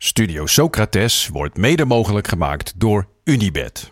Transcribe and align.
Studio 0.00 0.46
Socrates 0.46 1.28
wordt 1.28 1.56
mede 1.56 1.84
mogelijk 1.84 2.28
gemaakt 2.28 2.72
door 2.76 3.08
Unibed. 3.24 3.90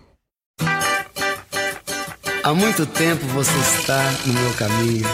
Há 2.43 2.55
muito 2.55 2.87
tempo 2.87 3.27
você 3.27 3.59
está 3.59 4.03
no 4.25 4.33
meu 4.33 4.53
caminho. 4.55 5.09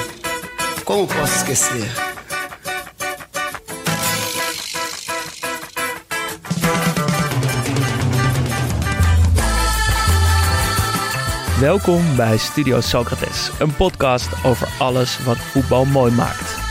Como 0.85 1.07
posso 1.07 1.35
esquecer? 1.37 1.87
Welkom 11.61 12.17
bij 12.17 12.37
Studio 12.37 12.81
Socrates, 12.81 13.51
een 13.59 13.77
podcast 13.77 14.45
over 14.45 14.69
alles 14.79 15.25
wat 15.25 15.39
voetbal 15.39 15.85
mooi 15.85 16.13
maakt. 16.13 16.62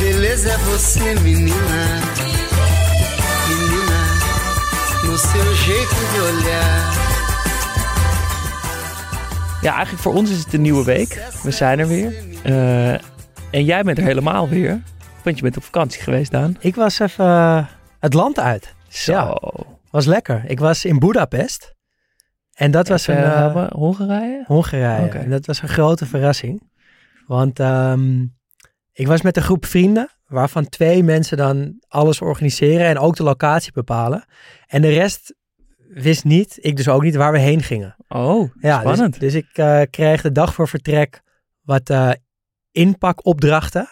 Beleza 0.00 0.48
é 0.50 0.56
você, 0.58 1.14
menina. 1.20 1.82
Menina, 3.48 4.00
no 5.04 5.18
seu 5.18 5.54
jeito 5.54 5.94
de 6.12 6.20
olhar. 6.20 6.98
Ja, 9.62 9.72
eigenlijk 9.72 10.02
voor 10.02 10.14
ons 10.14 10.30
is 10.30 10.38
het 10.38 10.52
een 10.52 10.60
nieuwe 10.60 10.84
week. 10.84 11.22
We 11.42 11.50
zijn 11.50 11.78
er 11.78 11.88
weer. 11.88 12.14
Eh, 12.42 12.92
en 13.50 13.64
jij 13.64 13.82
bent 13.82 13.98
er 13.98 14.04
helemaal 14.04 14.48
weer. 14.48 14.82
Want 15.22 15.36
je 15.36 15.42
bent 15.42 15.56
op 15.56 15.64
vakantie 15.64 16.02
geweest, 16.02 16.30
Daan. 16.30 16.56
Ik 16.60 16.74
was 16.74 16.98
even 16.98 17.24
eh, 17.24 17.66
het 17.98 18.14
land 18.14 18.38
uit. 18.38 18.74
Zo. 18.88 19.12
Ja. 19.12 19.40
Was 19.90 20.06
lekker. 20.06 20.44
Ik 20.46 20.58
was 20.58 20.84
in 20.84 20.98
Budapest. 20.98 21.74
En 22.54 22.70
dat 22.70 22.88
was 22.88 23.06
een 23.06 23.16
Even 23.16 23.32
eh, 23.32 23.36
helpen. 23.36 23.68
Hongarije? 23.72 24.44
Hongarije. 24.46 25.08
En 25.08 25.30
dat 25.30 25.46
was 25.46 25.62
een 25.62 25.68
grote 25.68 26.06
verrassing. 26.06 26.62
Want 27.26 27.60
ehm, 27.60 28.24
ik 28.92 29.06
was 29.06 29.22
met 29.22 29.36
een 29.36 29.42
groep 29.42 29.66
vrienden, 29.66 30.10
waarvan 30.26 30.68
twee 30.68 31.02
mensen 31.02 31.36
dan 31.36 31.82
alles 31.88 32.20
organiseren 32.20 32.86
en 32.86 32.98
ook 32.98 33.16
de 33.16 33.22
locatie 33.22 33.72
bepalen. 33.72 34.24
En 34.66 34.82
de 34.82 34.88
rest 34.88 35.34
wist 35.88 36.24
niet, 36.24 36.58
ik 36.60 36.76
dus 36.76 36.88
ook 36.88 37.02
niet, 37.02 37.14
waar 37.14 37.32
we 37.32 37.38
heen 37.38 37.62
gingen. 37.62 37.96
Oh, 38.08 38.50
Ja, 38.60 38.80
spannend. 38.80 39.20
Dus, 39.20 39.32
dus 39.32 39.42
ik 39.42 39.48
eh, 39.52 39.80
kreeg 39.90 40.22
de 40.22 40.32
dag 40.32 40.54
voor 40.54 40.68
vertrek 40.68 41.22
wat 41.62 41.90
eh, 41.90 42.10
inpakopdrachten. 42.72 43.88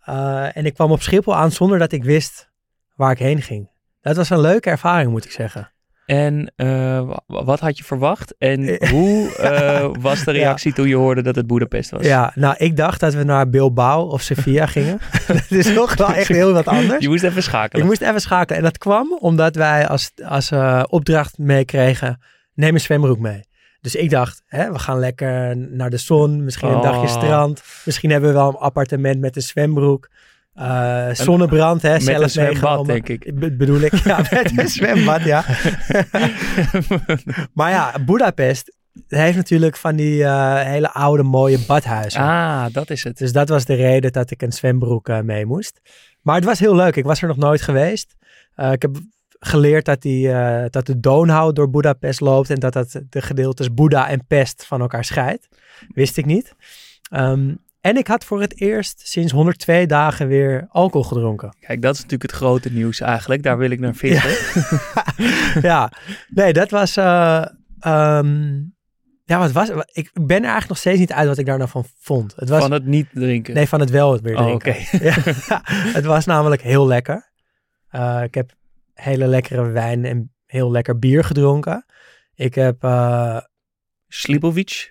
Eh, 0.00 0.56
en 0.56 0.66
ik 0.66 0.74
kwam 0.74 0.90
op 0.90 1.02
Schiphol 1.02 1.36
aan 1.36 1.52
zonder 1.52 1.78
dat 1.78 1.92
ik 1.92 2.04
wist 2.04 2.50
waar 2.94 3.10
ik 3.10 3.18
heen 3.18 3.42
ging. 3.42 3.70
Dat 4.00 4.16
was 4.16 4.30
een 4.30 4.40
leuke 4.40 4.70
ervaring, 4.70 5.10
moet 5.10 5.24
ik 5.24 5.30
zeggen. 5.30 5.72
En 6.06 6.52
eh, 6.56 6.66
wa- 7.06 7.22
wat 7.26 7.60
had 7.60 7.78
je 7.78 7.84
verwacht? 7.84 8.34
En 8.38 8.76
hoe 8.92 9.36
eh, 9.36 9.90
was 10.00 10.24
de 10.24 10.32
Ja. 10.32 10.38
reactie 10.38 10.72
toen 10.72 10.88
je 10.88 10.94
hoorde 10.94 11.22
dat 11.22 11.34
het 11.36 11.46
Boedapest 11.46 11.90
was? 11.90 12.06
Ja, 12.06 12.32
nou, 12.34 12.54
ik 12.58 12.76
dacht 12.76 13.00
dat 13.00 13.14
we 13.14 13.22
naar 13.24 13.50
Bilbao 13.50 14.02
of 14.08 14.22
Sevilla 14.22 14.66
gingen. 14.76 14.98
dat 15.26 15.50
is 15.50 15.74
toch 15.74 15.94
wel 15.96 16.12
echt 16.12 16.28
heel 16.28 16.52
wat 16.52 16.66
anders. 16.66 17.02
Je 17.02 17.08
moest 17.08 17.24
even 17.24 17.42
schakelen. 17.42 17.82
Ik 17.82 17.88
moest 17.88 18.00
even 18.02 18.20
schakelen. 18.20 18.58
En 18.58 18.64
dat 18.64 18.78
kwam 18.78 19.16
omdat 19.20 19.54
wij 19.54 19.88
als, 19.88 20.10
als 20.24 20.50
eh, 20.50 20.82
opdracht 20.88 21.38
meekregen, 21.38 22.20
neem 22.54 22.74
een 22.74 22.80
zwembroek 22.80 23.18
mee. 23.18 23.44
Dus 23.80 23.94
ik 23.94 24.10
dacht, 24.10 24.42
hè, 24.46 24.72
we 24.72 24.78
gaan 24.78 24.98
lekker 24.98 25.56
naar 25.56 25.90
de 25.90 25.96
zon, 25.96 26.44
misschien 26.44 26.68
een 26.68 26.80
dagje 26.80 27.00
Oh. 27.00 27.08
strand. 27.22 27.62
Misschien 27.84 28.10
hebben 28.10 28.28
we 28.30 28.34
wel 28.36 28.48
een 28.48 28.56
appartement 28.56 29.20
met 29.20 29.36
een 29.36 29.42
zwembroek. 29.42 30.08
Eh, 30.56 31.08
zonnebrand, 31.12 31.82
hè, 31.82 31.92
Met 31.92 32.02
zelf 32.02 32.22
een 32.22 32.30
zwembad, 32.30 32.86
denk 32.86 33.08
ik. 33.08 33.38
Be- 33.38 33.56
bedoel 33.56 33.80
ik, 33.80 33.94
ja, 33.94 34.18
met 34.30 34.58
een 34.58 34.68
zwembad, 34.68 35.22
ja. 35.22 35.44
maar 37.54 37.70
ja, 37.70 37.94
Budapest 38.06 38.76
heeft 39.08 39.36
natuurlijk 39.36 39.76
van 39.76 39.96
die 39.96 40.24
eh, 40.24 40.62
hele 40.62 40.92
oude 40.92 41.22
mooie 41.22 41.58
badhuizen. 41.66 42.20
ah, 42.20 42.66
dat 42.72 42.90
is 42.90 43.04
het. 43.04 43.18
Dus 43.18 43.32
dat 43.32 43.48
was 43.48 43.64
de 43.64 43.74
reden 43.74 44.12
dat 44.12 44.30
ik 44.30 44.42
een 44.42 44.52
zwembroek 44.52 45.08
eh, 45.08 45.20
mee 45.20 45.46
moest. 45.46 45.80
Maar 46.22 46.34
het 46.34 46.44
was 46.44 46.58
heel 46.58 46.74
leuk. 46.76 46.96
Ik 46.96 47.04
was 47.04 47.22
er 47.22 47.28
nog 47.28 47.36
nooit 47.36 47.62
geweest. 47.62 48.14
Ik 48.56 48.82
heb 48.82 48.96
geleerd 49.38 49.84
dat, 49.84 50.02
die, 50.02 50.28
dat 50.70 50.86
de 50.86 51.00
Donau 51.00 51.52
door 51.52 51.70
Budapest 51.70 52.20
loopt 52.20 52.50
en 52.50 52.60
dat 52.60 52.72
dat 52.72 53.00
de 53.08 53.22
gedeeltes 53.22 53.74
Boeddha 53.74 54.08
en 54.08 54.26
Pest 54.26 54.66
van 54.66 54.80
elkaar 54.80 55.04
scheidt. 55.04 55.48
Wist 55.94 56.16
ik 56.16 56.24
niet. 56.24 56.54
Ehm, 57.10 57.54
en 57.86 57.96
ik 57.96 58.06
had 58.06 58.24
voor 58.24 58.40
het 58.40 58.60
eerst 58.60 59.08
sinds 59.08 59.32
102 59.32 59.86
dagen 59.86 60.28
weer 60.28 60.66
alcohol 60.68 61.08
gedronken. 61.08 61.56
Kijk, 61.60 61.82
dat 61.82 61.94
is 61.94 62.00
natuurlijk 62.02 62.30
het 62.30 62.40
grote 62.40 62.72
nieuws 62.72 63.00
eigenlijk. 63.00 63.42
Daar 63.42 63.58
wil 63.58 63.70
ik 63.70 63.80
naar 63.80 63.94
vissen. 63.94 64.30
ja, 65.70 65.92
nee, 66.28 66.52
dat 66.52 66.70
was. 66.70 66.96
eh, 66.96 67.46
ehm, 67.80 68.54
ja, 69.24 69.38
wat 69.38 69.52
was 69.52 69.68
Ik 69.92 70.10
ben 70.12 70.36
er 70.36 70.42
eigenlijk 70.42 70.68
nog 70.68 70.78
steeds 70.78 70.98
niet 70.98 71.12
uit 71.12 71.28
wat 71.28 71.38
ik 71.38 71.46
daar 71.46 71.58
nou 71.58 71.70
van 71.70 71.84
vond. 72.00 72.32
Het 72.36 72.48
was, 72.48 72.62
Van 72.62 72.72
het 72.72 72.84
niet 72.86 73.06
drinken. 73.12 73.54
Nee, 73.54 73.68
van 73.68 73.80
het 73.80 73.90
wel 73.90 74.12
het 74.12 74.20
weer 74.20 74.36
Oh, 74.36 74.42
drinken. 74.44 74.70
oké. 74.72 74.98
Ja, 75.48 75.60
het 75.68 76.04
was 76.04 76.24
namelijk 76.24 76.62
heel 76.62 76.86
lekker. 76.86 77.30
Eh, 77.88 78.22
ik 78.22 78.34
heb 78.34 78.52
hele 78.94 79.26
lekkere 79.26 79.68
wijn 79.70 80.04
en 80.04 80.32
heel 80.46 80.70
lekker 80.70 80.98
bier 80.98 81.24
gedronken. 81.24 81.84
Ik 82.34 82.54
heb 82.54 82.84
eh, 82.84 83.38
Zo, 84.08 84.38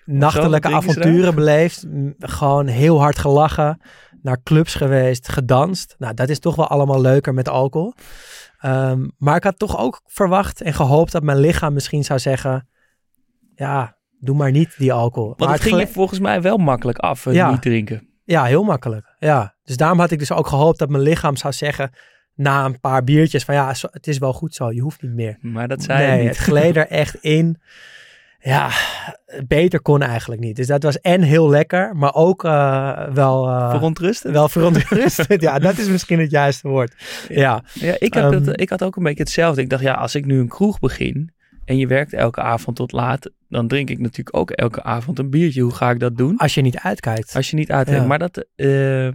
nachtelijke 0.04 0.68
avonturen 0.68 1.34
beleefd. 1.34 1.86
Gewoon 2.18 2.66
heel 2.66 3.00
hard 3.00 3.18
gelachen. 3.18 3.80
Naar 4.22 4.42
clubs 4.42 4.74
geweest, 4.74 5.28
gedanst. 5.28 5.94
Nou, 5.98 6.14
dat 6.14 6.28
is 6.28 6.38
toch 6.38 6.56
wel 6.56 6.66
allemaal 6.68 7.00
leuker 7.00 7.34
met 7.34 7.48
alcohol. 7.48 7.94
Ehm, 8.58 9.06
maar 9.18 9.36
ik 9.36 9.44
had 9.44 9.58
toch 9.58 9.78
ook 9.78 10.00
verwacht 10.04 10.60
en 10.60 10.74
gehoopt 10.74 11.12
dat 11.12 11.22
mijn 11.22 11.38
lichaam 11.38 11.72
misschien 11.72 12.04
zou 12.04 12.18
zeggen... 12.18 12.68
Ja, 13.54 13.96
doe 14.20 14.36
maar 14.36 14.50
niet 14.50 14.74
die 14.78 14.92
alcohol. 14.92 15.28
Want 15.28 15.40
maar 15.40 15.52
het 15.52 15.60
ging 15.60 15.78
je 15.78 15.86
volgens 15.86 16.18
mij 16.20 16.42
wel 16.42 16.56
makkelijk 16.56 16.98
af, 16.98 17.26
eh, 17.26 17.34
Ja. 17.34 17.50
niet 17.50 17.62
drinken. 17.62 18.08
Ja, 18.24 18.44
heel 18.44 18.62
makkelijk. 18.64 19.14
Ja. 19.18 19.54
Dus 19.64 19.76
daarom 19.76 19.98
had 19.98 20.10
ik 20.10 20.18
dus 20.18 20.32
ook 20.32 20.46
gehoopt 20.46 20.78
dat 20.78 20.88
mijn 20.88 21.02
lichaam 21.02 21.36
zou 21.36 21.52
zeggen 21.52 21.90
na 22.34 22.64
een 22.64 22.80
paar 22.80 23.04
biertjes 23.04 23.44
van 23.44 23.54
ja, 23.54 23.74
het 23.90 24.06
is 24.06 24.18
wel 24.18 24.32
goed 24.32 24.54
zo, 24.54 24.72
je 24.72 24.80
hoeft 24.80 25.02
niet 25.02 25.14
meer. 25.14 25.38
Maar 25.40 25.68
dat 25.68 25.82
zei 25.82 26.06
nee, 26.06 26.16
je 26.16 26.22
niet. 26.22 26.28
het 26.28 26.38
gleed 26.38 26.76
er 26.76 26.86
echt 26.86 27.14
in. 27.14 27.60
Ja, 28.48 28.70
beter 29.46 29.80
kon 29.80 30.02
eigenlijk 30.02 30.40
niet. 30.40 30.56
Dus 30.56 30.66
dat 30.66 30.82
was 30.82 31.00
en 31.00 31.22
heel 31.22 31.48
lekker, 31.48 31.96
maar 31.96 32.14
ook 32.14 32.44
eh, 32.44 33.08
wel, 33.12 33.48
eh, 33.48 33.70
Verontrustend? 33.70 34.32
wel 34.32 34.48
verontrustend. 34.48 35.40
ja, 35.42 35.58
dat 35.58 35.78
is 35.78 35.88
misschien 35.88 36.18
het 36.18 36.30
juiste 36.30 36.68
woord. 36.68 36.94
Ja, 37.28 37.62
Ja, 37.72 37.94
ik, 37.98 38.14
heb 38.14 38.24
Ehm, 38.24 38.32
het, 38.44 38.60
ik 38.60 38.68
had 38.70 38.82
ook 38.82 38.96
een 38.96 39.02
beetje 39.02 39.22
hetzelfde. 39.22 39.60
Ik 39.60 39.70
dacht, 39.70 39.82
ja, 39.82 39.94
als 39.94 40.14
ik 40.14 40.24
nu 40.24 40.38
een 40.38 40.48
kroeg 40.48 40.78
begin 40.78 41.30
en 41.64 41.76
je 41.78 41.86
werkt 41.86 42.12
elke 42.12 42.40
avond 42.40 42.76
tot 42.76 42.92
laat, 42.92 43.30
dan 43.48 43.68
drink 43.68 43.90
ik 43.90 43.98
natuurlijk 43.98 44.36
ook 44.36 44.50
elke 44.50 44.82
avond 44.82 45.18
een 45.18 45.30
biertje. 45.30 45.62
Hoe 45.62 45.74
ga 45.74 45.90
ik 45.90 46.00
dat 46.00 46.16
doen? 46.16 46.36
als 46.36 46.54
je 46.54 46.60
niet 46.60 46.78
uitkijkt. 46.78 47.34
Als 47.36 47.50
je 47.50 47.56
niet 47.56 47.70
uitdenkt. 47.70 48.00
Ja. 48.00 48.06
Maar 48.06 48.18
dat, 48.18 48.46
eh, 48.56 49.08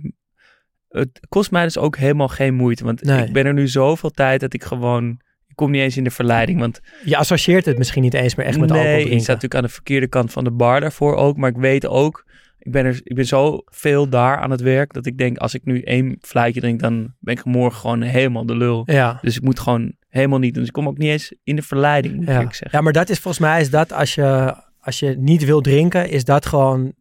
het 0.89 1.19
kost 1.29 1.51
mij 1.51 1.63
dus 1.63 1.77
ook 1.77 1.97
helemaal 1.97 2.27
geen 2.27 2.53
moeite. 2.53 2.83
Want 2.83 3.03
Nee. 3.03 3.25
ik 3.25 3.33
ben 3.33 3.45
er 3.45 3.53
nu 3.53 3.67
zoveel 3.67 4.09
tijd 4.11 4.39
dat 4.39 4.53
ik 4.53 4.63
gewoon, 4.63 5.19
ik 5.51 5.57
kom 5.57 5.71
niet 5.71 5.81
eens 5.81 5.97
in 5.97 6.03
de 6.03 6.09
verleiding. 6.11 6.59
Want 6.59 6.79
Je 7.03 7.17
associeert 7.17 7.65
het 7.65 7.77
misschien 7.77 8.01
niet 8.01 8.13
eens 8.13 8.35
meer 8.35 8.45
echt 8.45 8.59
met 8.59 8.69
nee, 8.69 8.77
alcohol 8.77 8.99
ik 8.99 9.05
drinken. 9.05 9.23
sta 9.23 9.33
natuurlijk 9.33 9.61
aan 9.61 9.67
de 9.67 9.73
verkeerde 9.73 10.07
kant 10.07 10.31
van 10.31 10.43
de 10.43 10.51
bar 10.51 10.79
daarvoor 10.79 11.15
ook. 11.15 11.37
Maar 11.37 11.49
ik 11.49 11.57
weet 11.57 11.87
ook, 11.87 12.25
ik 12.59 12.71
ben, 12.71 12.85
er, 12.85 12.99
ik 13.03 13.15
ben 13.15 13.25
zo 13.25 13.61
veel 13.65 14.09
daar 14.09 14.37
aan 14.37 14.51
het 14.51 14.61
werk, 14.61 14.93
dat 14.93 15.05
ik 15.05 15.17
denk, 15.17 15.37
als 15.37 15.53
ik 15.53 15.61
nu 15.65 15.81
één 15.81 16.17
fluitje 16.21 16.59
drink, 16.61 16.79
dan 16.79 17.13
ben 17.19 17.33
ik 17.33 17.45
morgen 17.45 17.79
gewoon 17.79 18.01
helemaal 18.01 18.45
de 18.45 18.55
lul. 18.55 18.83
Ja. 18.85 19.19
Dus 19.21 19.35
ik 19.35 19.41
moet 19.43 19.59
gewoon 19.59 19.93
helemaal 20.09 20.39
niet. 20.39 20.53
Dus 20.53 20.67
ik 20.67 20.73
kom 20.73 20.87
ook 20.87 20.97
niet 20.97 21.09
eens 21.09 21.33
in 21.43 21.55
de 21.55 21.61
verleiding, 21.61 22.15
moet 22.15 22.25
Ja. 22.27 22.39
ik 22.39 22.53
zeggen. 22.53 22.69
ja, 22.71 22.81
maar 22.81 22.93
dat 22.93 23.09
is 23.09 23.19
volgens 23.19 23.43
mij 23.43 23.61
is 23.61 23.69
dat 23.69 23.93
als 23.93 24.15
je, 24.15 24.55
als 24.79 24.99
je 24.99 25.15
niet 25.17 25.45
wil 25.45 25.61
drinken, 25.61 26.09
is 26.09 26.23
dat 26.23 26.45
gewoon 26.45 26.93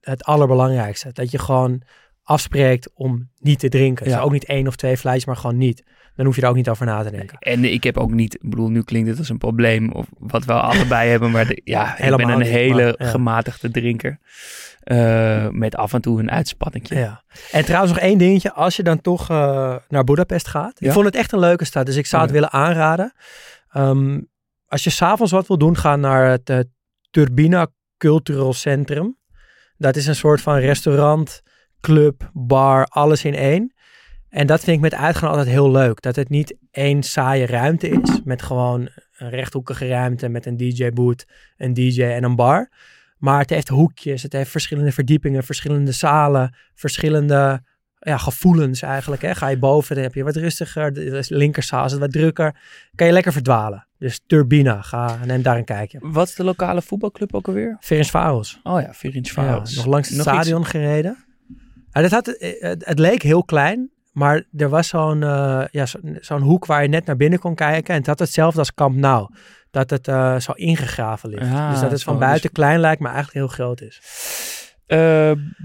het 0.00 0.24
allerbelangrijkste. 0.24 1.10
Dat 1.12 1.30
je 1.30 1.38
gewoon 1.38 1.82
afspreekt 2.30 2.90
om 2.94 3.30
niet 3.38 3.58
te 3.58 3.68
drinken. 3.68 4.04
Dus 4.04 4.14
Ja. 4.14 4.20
ook 4.20 4.32
niet 4.32 4.44
één 4.44 4.66
of 4.66 4.76
twee 4.76 4.96
fluitjes, 4.96 5.26
maar 5.26 5.36
gewoon 5.36 5.56
niet. 5.58 5.82
Dan 6.16 6.26
hoef 6.26 6.36
je 6.36 6.42
er 6.42 6.48
ook 6.48 6.54
niet 6.54 6.68
over 6.68 6.86
na 6.86 7.02
te 7.02 7.10
denken. 7.10 7.38
En 7.38 7.64
ik 7.64 7.84
heb 7.84 7.96
ook 7.98 8.10
niet, 8.10 8.34
ik 8.34 8.50
bedoel, 8.50 8.68
nu 8.68 8.82
klinkt 8.82 9.08
het 9.08 9.18
als 9.18 9.28
een 9.28 9.38
probleem, 9.38 9.92
of 9.92 10.06
wat 10.18 10.44
we 10.44 10.52
allebei 10.52 11.08
hebben, 11.10 11.30
maar 11.30 11.46
de- 11.46 11.60
ja, 11.64 11.98
ik 11.98 12.16
ben 12.16 12.28
een 12.28 12.38
niet, 12.38 12.48
hele 12.48 12.82
maar, 12.82 12.94
ja. 12.98 13.10
gematigde 13.10 13.70
drinker. 13.70 14.18
Eh, 14.80 15.48
met 15.48 15.76
af 15.76 15.92
en 15.92 16.00
toe 16.00 16.18
een 16.20 16.30
uitspanningje. 16.30 16.94
Ja. 16.98 17.22
En 17.50 17.64
trouwens 17.64 17.92
nog 17.92 18.02
één 18.02 18.18
dingetje. 18.18 18.52
Als 18.52 18.76
je 18.76 18.82
dan 18.82 19.00
toch 19.00 19.30
eh, 19.30 19.76
naar 19.88 20.04
Budapest 20.04 20.48
gaat. 20.48 20.80
Ik 20.80 20.92
vond 20.92 21.04
het 21.04 21.14
echt 21.14 21.32
een 21.32 21.38
leuke 21.38 21.64
stad. 21.64 21.86
Dus 21.86 21.96
ik 21.96 22.06
zou 22.06 22.22
het 22.22 22.30
Oké. 22.30 22.40
willen 22.40 22.54
aanraden. 22.66 23.12
Ehm, 23.70 24.20
als 24.66 24.84
je 24.84 24.90
s'avonds 24.90 25.32
wat 25.32 25.46
wil 25.46 25.58
doen, 25.58 25.76
ga 25.76 25.96
naar 25.96 26.26
het 26.30 26.50
eh, 26.50 26.58
Turbina 27.10 27.66
Cultural 27.96 28.52
Centrum. 28.52 29.18
Dat 29.76 29.96
is 29.96 30.06
een 30.06 30.14
soort 30.14 30.40
van 30.40 30.56
restaurant, 30.56 31.42
club, 31.80 32.30
bar, 32.32 32.84
alles 32.84 33.24
in 33.24 33.34
één. 33.34 33.72
En 34.28 34.46
dat 34.46 34.60
vind 34.60 34.76
ik 34.76 34.82
met 34.82 34.94
uitgaan 34.94 35.28
altijd 35.30 35.48
heel 35.48 35.70
leuk. 35.70 36.02
Dat 36.02 36.16
het 36.16 36.28
niet 36.28 36.56
één 36.70 37.02
saaie 37.02 37.46
ruimte 37.46 37.88
is. 37.88 38.20
Met 38.24 38.42
gewoon 38.42 38.88
een 39.16 39.30
rechthoekige 39.30 39.88
ruimte 39.88 40.28
met 40.28 40.46
een 40.46 40.56
DJ-boot, 40.56 41.26
een 41.56 41.74
DJ 41.74 42.02
en 42.02 42.24
een 42.24 42.36
bar. 42.36 42.70
Maar 43.18 43.38
het 43.38 43.50
heeft 43.50 43.68
hoekjes, 43.68 44.22
het 44.22 44.32
heeft 44.32 44.50
verschillende 44.50 44.92
verdiepingen, 44.92 45.44
verschillende 45.44 45.92
zalen, 45.92 46.56
verschillende 46.74 47.62
ja, 47.98 48.16
gevoelens 48.16 48.82
eigenlijk. 48.82 49.22
Hè. 49.22 49.34
Ga 49.34 49.48
je 49.48 49.58
boven, 49.58 49.94
dan 49.94 50.04
heb 50.04 50.14
je 50.14 50.24
wat 50.24 50.36
rustiger. 50.36 50.92
De 50.92 51.24
linkerzaal 51.28 51.84
is 51.84 51.90
het 51.90 52.00
wat 52.00 52.12
drukker. 52.12 52.56
Kan 52.94 53.06
je 53.06 53.12
lekker 53.12 53.32
verdwalen. 53.32 53.86
Dus 53.98 54.20
Turbina, 54.26 54.82
ga, 54.82 55.18
neem 55.24 55.42
daar 55.42 55.56
een 55.56 55.64
kijkje. 55.64 55.98
Wat 56.02 56.28
is 56.28 56.34
de 56.34 56.44
lokale 56.44 56.82
voetbalclub 56.82 57.34
ook 57.34 57.48
alweer? 57.48 57.76
Ferencvaros. 57.80 58.60
Oh 58.62 58.80
ja, 58.80 58.92
Varos. 59.22 59.74
nog 59.74 59.86
langs 59.86 60.08
het 60.08 60.16
Nog 60.16 60.26
stadion 60.26 60.66
gereden. 60.66 61.24
Ja, 61.92 62.00
dat 62.00 62.10
had, 62.10 62.28
eh, 62.28 62.60
het, 62.62 62.86
het 62.86 62.98
leek 62.98 63.22
heel 63.22 63.44
klein, 63.44 63.90
maar 64.12 64.44
er 64.56 64.68
was 64.68 64.88
zo'n 64.88 65.22
eh, 65.22 65.62
ja, 65.70 65.86
zo- 65.86 65.98
zo'n 66.20 66.40
hoek 66.42 66.66
waar 66.66 66.82
je 66.82 66.88
net 66.88 67.06
naar 67.06 67.16
binnen 67.16 67.38
kon 67.38 67.54
kijken. 67.54 67.92
En 67.94 67.98
het 67.98 68.06
had 68.06 68.18
hetzelfde 68.18 68.58
als 68.58 68.74
Camp 68.74 68.96
Nou. 68.96 69.34
Dat 69.70 69.90
het 69.90 70.08
eh, 70.08 70.38
zo 70.38 70.52
ingegraven 70.52 71.28
ligt. 71.28 71.42
Ah, 71.52 71.70
dus 71.70 71.80
dat 71.80 71.90
het 71.90 72.02
van 72.02 72.18
dus- 72.18 72.26
buiten 72.26 72.52
klein 72.52 72.80
lijkt, 72.80 73.00
maar 73.00 73.12
eigenlijk 73.14 73.46
heel 73.46 73.54
groot 73.66 73.80
is. 73.80 74.00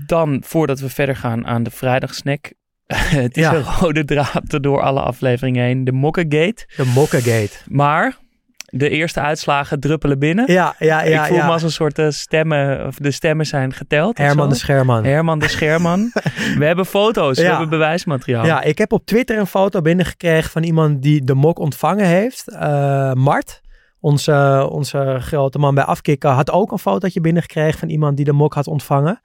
Dan, 0.05 0.43
voordat 0.45 0.79
we 0.79 0.89
verder 0.89 1.15
gaan 1.15 1.45
aan 1.47 1.63
de 1.63 1.71
vrijdagsnack. 1.71 2.53
het 3.23 3.37
is 3.37 3.43
Ja. 3.43 3.53
een 3.53 3.63
rode 3.79 4.05
draad 4.05 4.63
door 4.63 4.81
alle 4.81 5.01
afleveringen 5.01 5.63
heen. 5.65 5.83
De 5.83 5.91
Mokkegate. 5.91 6.67
De 6.77 6.85
Mokkagate. 6.85 7.57
Maar 7.67 8.17
de 8.65 8.89
eerste 8.89 9.19
uitslagen 9.19 9.79
druppelen 9.79 10.19
binnen. 10.19 10.51
Ja, 10.51 10.75
ja, 10.79 11.03
ja. 11.03 11.21
ik 11.21 11.27
voel 11.27 11.37
ja. 11.37 11.45
me 11.45 11.51
als 11.51 11.63
een 11.63 11.71
soort 11.71 11.99
eh, 11.99 12.09
stemmen, 12.09 12.85
of 12.87 12.95
de 12.95 13.11
stemmen 13.11 13.45
zijn 13.45 13.73
geteld. 13.73 14.17
Herman 14.17 14.49
de 14.49 14.55
Scherman. 14.55 15.03
Herman 15.03 15.39
de 15.39 15.47
Scherman. 15.47 16.11
we 16.59 16.65
hebben 16.65 16.85
foto's, 16.85 17.37
we 17.37 17.45
hebben 17.45 17.69
bewijsmateriaal. 17.69 18.45
Ja, 18.45 18.61
ik 18.61 18.77
heb 18.77 18.91
op 18.91 19.05
Twitter 19.05 19.37
een 19.37 19.47
foto 19.47 19.81
binnengekregen 19.81 20.51
van 20.51 20.63
iemand 20.63 21.01
die 21.01 21.23
de 21.23 21.33
mok 21.33 21.59
ontvangen 21.59 22.05
heeft. 22.05 22.47
Eh, 22.47 23.13
Mart, 23.13 23.61
onze, 23.99 24.67
onze 24.71 25.17
grote 25.19 25.59
man 25.59 25.75
bij 25.75 25.83
Afkikken, 25.83 26.29
had 26.29 26.51
ook 26.51 26.71
een 26.71 26.79
fotootje 26.79 27.21
binnengekregen 27.21 27.79
van 27.79 27.89
iemand 27.89 28.15
die 28.15 28.25
de 28.25 28.33
mok 28.33 28.53
had 28.53 28.67
ontvangen. 28.67 29.21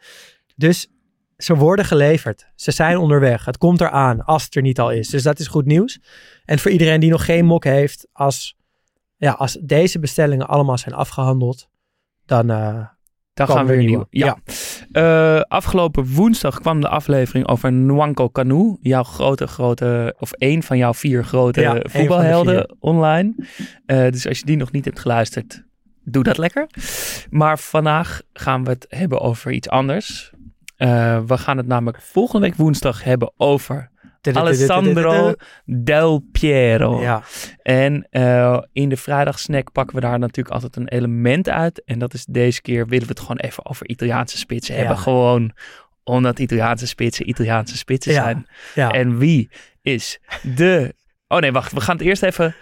Dus 0.56 0.88
ze 1.36 1.56
worden 1.56 1.84
geleverd. 1.84 2.46
Ze 2.54 2.70
zijn 2.70 2.96
onderweg. 2.96 3.44
Het 3.44 3.58
komt 3.58 3.80
eraan, 3.80 4.24
als 4.24 4.44
het 4.44 4.54
er 4.54 4.62
niet 4.62 4.80
al 4.80 4.90
is. 4.90 5.08
Dus 5.08 5.22
dat 5.22 5.38
is 5.38 5.46
goed 5.46 5.66
nieuws. 5.66 6.00
En 6.44 6.58
voor 6.58 6.70
iedereen 6.70 7.00
die 7.00 7.10
nog 7.10 7.24
geen 7.24 7.44
mok 7.44 7.64
heeft, 7.64 8.08
als, 8.12 8.56
ja, 9.20 9.32
als 9.32 9.58
deze 9.62 9.98
bestellingen 9.98 10.48
allemaal 10.48 10.78
zijn 10.78 10.94
afgehandeld, 10.94 11.68
dan 12.26 12.50
eh, 12.50 12.86
Dan 13.32 13.48
gaan 13.48 13.66
we 13.66 13.76
weer 13.76 13.84
nieuw. 13.84 14.06
Ja. 14.10 14.38
Eh, 14.92 15.40
afgelopen 15.40 16.14
woensdag 16.14 16.60
kwam 16.60 16.80
de 16.80 16.88
aflevering 16.88 17.48
over 17.48 17.72
Nwanko 17.72 18.28
Kanu. 18.28 18.76
Jouw 18.80 19.02
grote, 19.02 19.46
grote, 19.46 20.14
of 20.18 20.32
één 20.32 20.62
van 20.62 20.78
jouw 20.78 20.94
vier 20.94 21.24
grote 21.24 21.60
Ja, 21.60 21.80
voetbalhelden 21.82 22.76
online. 22.78 23.34
Eh, 23.86 24.10
dus 24.10 24.28
als 24.28 24.38
je 24.38 24.44
die 24.44 24.56
nog 24.56 24.72
niet 24.72 24.84
hebt 24.84 24.98
geluisterd, 24.98 25.64
doe 26.04 26.22
dat 26.22 26.38
lekker. 26.38 26.66
Maar 27.30 27.58
vandaag 27.58 28.22
gaan 28.32 28.64
we 28.64 28.70
het 28.70 28.86
hebben 28.88 29.20
over 29.20 29.52
iets 29.52 29.68
anders. 29.68 30.32
We 31.26 31.38
gaan 31.38 31.56
het 31.56 31.66
namelijk 31.66 32.00
volgende 32.00 32.46
week 32.46 32.56
woensdag 32.56 33.04
hebben 33.04 33.32
over 33.36 33.90
Alessandro 34.32 35.34
Del 35.64 36.24
Piero. 36.32 37.00
Ja, 37.02 37.22
En 37.62 38.06
eh, 38.10 38.58
in 38.72 38.88
de 38.88 38.96
vrijdagsnack 38.96 39.72
pakken 39.72 39.94
we 39.94 40.00
daar 40.00 40.18
natuurlijk 40.18 40.54
altijd 40.54 40.76
een 40.76 40.88
element 40.88 41.48
uit. 41.48 41.84
En 41.84 41.98
dat 41.98 42.14
is 42.14 42.24
deze 42.24 42.60
keer 42.62 42.86
willen 42.86 43.06
we 43.06 43.10
het 43.12 43.20
gewoon 43.20 43.36
even 43.38 43.66
over 43.66 43.88
Italiaanse 43.88 44.38
spitsen 44.38 44.74
Ja. 44.74 44.80
hebben. 44.80 44.98
Gewoon 44.98 45.52
omdat 46.04 46.38
Italiaanse 46.38 46.86
spitsen 46.86 47.28
Italiaanse 47.28 47.76
spitsen 47.76 48.12
Ja. 48.12 48.22
zijn. 48.22 48.46
ja. 48.74 48.90
En 48.90 49.18
wie 49.18 49.50
is 49.82 50.18
de... 50.42 50.94
Oh 51.28 51.38
nee, 51.38 51.52
wacht. 51.52 51.72
We 51.72 51.80
gaan 51.80 51.96
het 51.96 52.06
eerst 52.06 52.22
even... 52.22 52.54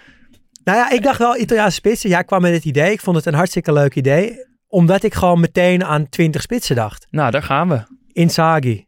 Nou 0.64 0.78
ja, 0.78 0.90
ik 0.90 1.02
dacht 1.02 1.18
wel 1.18 1.36
Italiaanse 1.36 1.74
spitsen. 1.76 2.10
Ja, 2.10 2.18
ik 2.18 2.26
kwam 2.26 2.40
met 2.42 2.52
het 2.52 2.64
idee. 2.64 2.92
Ik 2.92 3.00
vond 3.00 3.16
het 3.16 3.26
een 3.26 3.34
hartstikke 3.34 3.72
leuk 3.72 3.94
idee. 3.94 4.46
Omdat 4.66 5.02
ik 5.02 5.14
gewoon 5.14 5.40
meteen 5.40 5.84
aan 5.84 6.08
20 6.08 6.42
spitsen 6.42 6.76
dacht. 6.76 7.06
Nou, 7.10 7.30
daar 7.30 7.42
gaan 7.42 7.68
we. 7.68 7.82
Inzaghi, 8.12 8.84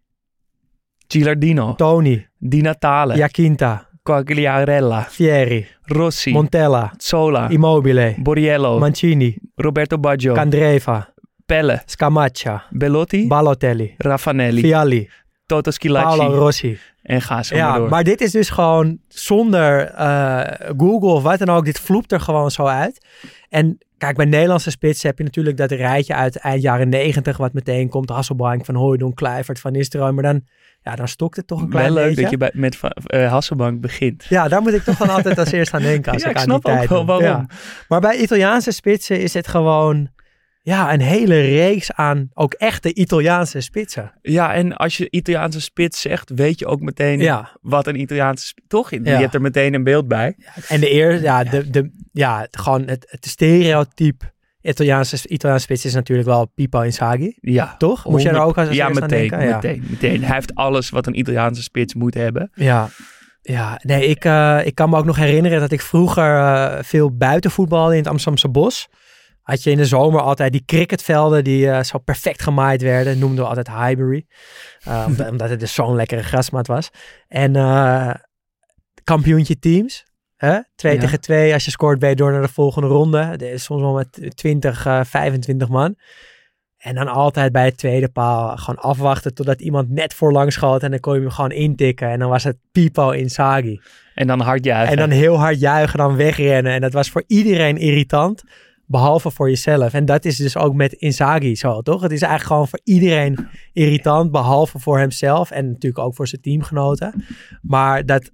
Gilardino, 1.11 1.75
Toni, 1.77 2.25
Di 2.39 2.61
Natale, 2.61 3.15
Giacinta, 3.17 3.89
Quagliarella, 4.03 5.07
Fieri, 5.09 5.67
Rossi, 5.87 6.31
Montella, 6.33 6.93
Zola, 6.99 7.49
Immobile, 7.51 8.15
Borriello, 8.19 8.79
Mancini, 8.79 9.37
Roberto 9.57 9.99
Baggio, 9.99 10.35
Candreva, 10.35 11.13
Pelle, 11.47 11.83
Scamaccia, 11.87 12.63
Bellotti, 12.71 13.27
Balotelli, 13.27 13.95
Raffanelli, 13.99 14.61
Fialli, 14.61 15.09
Toto 15.47 15.71
Schilacci 15.71 16.17
Paolo 16.19 16.39
Rossi. 16.39 16.79
en 17.03 17.21
ga 17.21 17.43
zo 17.43 17.57
maar 17.57 17.65
Ja, 17.67 17.77
door. 17.79 17.89
maar 17.89 18.05
dit 18.05 18.21
is 18.21 18.31
dus 18.31 18.51
gewoon 18.51 18.99
zonder 19.09 19.81
eh, 19.87 20.41
Google 20.77 21.09
of 21.11 21.23
wat 21.23 21.39
dan 21.39 21.49
ook. 21.51 21.65
Dit 21.65 21.81
vloept 21.81 22.13
er 22.13 22.21
gewoon 22.21 22.51
zo 22.51 22.65
uit. 22.67 23.07
En 23.49 23.79
kijk, 23.99 24.17
bij 24.17 24.27
Nederlandse 24.27 24.71
spitsen 24.71 25.09
heb 25.09 25.19
je 25.19 25.25
natuurlijk 25.25 25.57
dat 25.57 25.71
rijtje 25.71 26.15
uit 26.15 26.37
eind 26.37 26.63
jaren 26.63 26.89
negentig 26.89 27.37
wat 27.37 27.53
meteen 27.53 27.89
komt. 27.89 28.09
Hasselbank, 28.11 28.65
Van 28.65 28.75
Hooijdonk, 28.75 29.15
Kluivert, 29.17 29.61
Van 29.61 29.73
Nistelrooy. 29.73 30.13
Maar 30.13 30.23
dan, 30.23 30.43
ja, 30.83 30.97
dan 30.97 31.09
stokt 31.09 31.37
het 31.37 31.47
toch 31.47 31.61
een 31.63 31.69
klein 31.69 31.85
Wel 31.85 31.95
leuk 31.95 32.07
beetje. 32.07 32.23
dat 32.23 32.31
je 32.31 32.37
bij, 32.37 32.51
met 32.55 32.79
eh, 33.07 33.31
Hasselbank 33.31 33.81
begint. 33.81 34.25
Ja, 34.29 34.49
daar 34.49 34.63
moet 34.63 34.73
ik 34.75 34.83
toch 34.83 34.97
dan 34.97 35.09
altijd 35.11 35.39
als 35.39 35.53
eerst 35.53 35.75
aan 35.75 35.83
denken. 35.83 36.13
Als 36.13 36.23
Ja, 36.23 36.29
ik, 36.29 36.35
ik 36.35 36.41
aan 36.41 36.45
snap 36.49 36.65
die 36.65 36.73
ook 36.81 36.89
wel 36.89 37.05
waarom. 37.07 37.25
Ja. 37.27 37.47
Maar 37.89 38.01
bij 38.01 38.17
Italiaanse 38.17 38.71
spitsen 38.71 39.21
is 39.21 39.35
het 39.35 39.49
gewoon 39.49 40.09
ja, 40.63 40.93
een 40.93 41.01
hele 41.01 41.41
reeks 41.41 41.93
aan 41.93 42.31
ook 42.35 42.53
echte 42.55 42.95
Italiaanse 42.95 43.61
spitsen. 43.61 44.13
Ja, 44.23 44.55
en 44.55 44.77
als 44.77 44.97
je 44.97 45.11
Italiaanse 45.11 45.61
spits 45.61 46.01
zegt, 46.01 46.31
weet 46.35 46.59
je 46.59 46.67
ook 46.67 46.81
meteen 46.81 47.21
Ja, 47.21 47.57
wat 47.61 47.87
een 47.87 48.01
Italiaanse 48.01 48.47
spits... 48.47 48.67
Toch? 48.69 48.91
Je 48.91 49.01
Ja. 49.05 49.19
hebt 49.19 49.35
er 49.35 49.41
meteen 49.41 49.75
een 49.75 49.85
beeld 49.85 50.09
bij. 50.09 50.37
en 50.69 50.81
de 50.81 50.89
eerste, 50.89 51.25
ja, 51.25 51.45
de, 51.45 51.71
de, 51.71 51.91
ja 52.13 52.47
gewoon 52.51 52.89
het, 52.89 53.07
het 53.09 53.27
stereotype 53.27 54.33
Italiaanse, 54.63 55.29
Italiaanse 55.29 55.65
spits 55.65 55.85
is 55.85 55.95
natuurlijk 55.95 56.29
wel 56.29 56.47
Pipo 56.47 56.81
Inzaghi. 56.81 57.37
Ja. 57.41 57.75
Toch? 57.79 58.05
Moest 58.05 58.25
jij 58.25 58.33
er 58.33 58.41
ook 58.41 58.59
als 58.59 58.69
Ja, 58.69 58.87
eerste 58.87 59.03
aan 59.03 59.09
meteen, 59.09 59.29
denken? 59.29 59.49
Ja. 59.49 59.55
meteen, 59.55 59.85
meteen. 59.91 60.25
Hij 60.25 60.35
heeft 60.35 60.55
alles 60.55 60.91
wat 60.91 61.07
een 61.07 61.19
Italiaanse 61.19 61.63
spits 61.63 61.95
moet 61.95 62.15
hebben. 62.15 62.51
Ja, 62.55 62.89
ja. 63.43 63.81
nee, 63.83 64.07
ik, 64.07 64.25
eh, 64.25 64.61
ik 64.65 64.75
kan 64.75 64.91
me 64.91 64.97
ook 64.97 65.05
nog 65.05 65.17
herinneren 65.17 65.61
dat 65.61 65.73
ik 65.73 65.81
vroeger 65.81 66.37
eh, 66.37 66.79
veel 66.83 67.17
buiten 67.17 67.51
voetbalde 67.51 67.93
in 67.93 67.99
het 67.99 68.09
Amsterdamse 68.09 68.49
bos. 68.49 68.89
Had 69.43 69.63
je 69.63 69.71
in 69.71 69.77
de 69.77 69.87
zomer 69.87 70.21
altijd 70.21 70.53
die 70.53 70.63
cricketvelden 70.67 71.45
die 71.45 71.71
eh, 71.71 71.83
zo 71.83 71.99
perfect 71.99 72.43
gemaaid 72.43 72.83
werden. 72.83 73.19
Noemden 73.19 73.45
we 73.45 73.49
altijd 73.49 73.69
Highbury. 73.69 74.27
Omdat, 75.31 75.49
het 75.51 75.61
dus 75.61 75.75
zo'n 75.75 75.95
lekkere 75.95 76.23
grasmat 76.23 76.67
was. 76.67 76.91
En 77.29 77.53
kampioentje 79.05 79.59
teams. 79.59 80.05
Hè? 80.41 80.59
Twee 80.75 80.95
Ja. 80.95 81.01
tegen 81.01 81.21
twee. 81.21 81.53
Als 81.53 81.65
je 81.65 81.71
scoort 81.71 81.99
ben 81.99 82.09
je 82.09 82.17
door 82.17 82.33
naar 82.33 82.43
de 82.43 82.49
volgende 82.49 82.89
ronde. 82.89 83.29
Dat 83.31 83.49
is 83.49 83.65
soms 83.65 83.81
wel 83.81 83.93
met 83.95 84.37
20, 84.37 84.87
eh 84.87 85.01
25 85.05 85.69
man. 85.69 85.95
En 86.77 86.95
dan 86.95 87.09
altijd 87.09 87.53
bij 87.53 87.65
het 87.65 87.77
tweede 87.77 88.09
paal 88.09 88.57
gewoon 88.57 88.83
afwachten 88.83 89.35
totdat 89.35 89.61
iemand 89.61 89.91
net 89.91 90.15
voorlangs 90.15 90.55
schoot. 90.55 90.83
En 90.83 90.91
dan 90.91 91.01
kon 91.01 91.15
je 91.15 91.21
hem 91.21 91.31
gewoon 91.31 91.51
intikken. 91.51 92.09
En 92.09 92.19
dan 92.19 92.29
was 92.29 92.45
het 92.45 92.57
Pipo 92.73 93.11
Inzaghi. 93.11 93.81
En 94.15 94.27
dan 94.27 94.41
hard 94.41 94.65
juichen. 94.65 94.91
En 94.91 94.97
dan 94.97 95.11
heel 95.19 95.39
hard 95.39 95.61
juichen, 95.61 95.99
dan 95.99 96.17
wegrennen. 96.17 96.73
En 96.73 96.81
dat 96.81 96.93
was 96.93 97.11
voor 97.11 97.25
iedereen 97.27 97.77
irritant. 97.77 98.43
Behalve 98.87 99.31
voor 99.31 99.49
jezelf. 99.49 99.93
En 99.93 100.05
dat 100.05 100.25
is 100.25 100.37
dus 100.37 100.57
ook 100.57 100.75
met 100.75 100.93
Inzaghi 100.93 101.55
zo, 101.55 101.81
toch? 101.83 102.03
Het 102.03 102.13
is 102.13 102.23
eigenlijk 102.23 102.53
gewoon 102.53 102.69
voor 102.69 102.81
iedereen 102.85 103.49
irritant. 103.73 104.31
Behalve 104.31 104.79
voor 104.79 104.99
hemzelf. 104.99 105.51
En 105.51 105.67
natuurlijk 105.67 106.05
ook 106.05 106.15
voor 106.15 106.29
zijn 106.29 106.41
teamgenoten. 106.41 107.25
Maar 107.63 108.07
dat, 108.07 108.31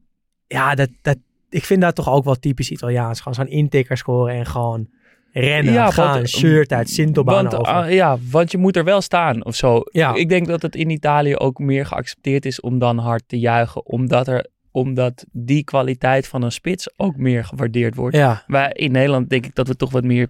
ja, 0.46 0.74
dat, 0.74 0.88
dat, 1.02 1.16
ik 1.50 1.64
vind 1.64 1.80
dat 1.80 1.94
toch 1.94 2.08
ook 2.10 2.24
wel 2.24 2.34
typisch 2.38 2.70
Italiaans. 2.70 3.18
Gewoon 3.18 3.34
zo'n 3.34 3.48
intikker 3.58 3.96
scoren 3.96 4.34
en 4.34 4.46
gewoon 4.46 4.88
rennen, 5.32 5.72
Ja, 5.72 5.90
gaan, 5.90 6.14
want- 6.14 6.28
shirt 6.28 6.72
uit, 6.72 6.90
Sintobaan 6.90 7.34
want, 7.42 7.54
over. 7.56 7.72
ah, 7.72 7.90
ja, 7.92 8.18
want 8.30 8.50
je 8.50 8.58
moet 8.58 8.76
er 8.76 8.84
wel 8.84 9.00
staan 9.00 9.44
of 9.44 9.54
zo. 9.54 9.80
Ja. 9.90 10.14
Ik 10.14 10.28
denk 10.28 10.46
dat 10.46 10.62
het 10.62 10.74
in 10.76 10.90
Italië 10.90 11.36
ook 11.36 11.58
meer 11.58 11.86
geaccepteerd 11.86 12.46
is 12.46 12.60
om 12.60 12.78
dan 12.78 12.98
hard 12.98 13.22
te 13.26 13.38
juichen. 13.38 13.86
Omdat, 13.86 14.28
er, 14.28 14.46
omdat 14.76 15.24
die 15.32 15.64
kwaliteit 15.64 16.28
van 16.28 16.42
een 16.42 16.52
spits 16.52 16.90
ook 16.96 17.16
meer 17.16 17.44
gewaardeerd 17.44 17.94
wordt. 17.94 18.16
ja, 18.16 18.42
Wij 18.46 18.70
in 18.72 18.92
Nederland 18.92 19.30
denk 19.30 19.46
ik 19.46 19.54
dat 19.54 19.68
we 19.68 19.76
toch 19.76 19.90
wat 19.90 20.04
meer 20.04 20.28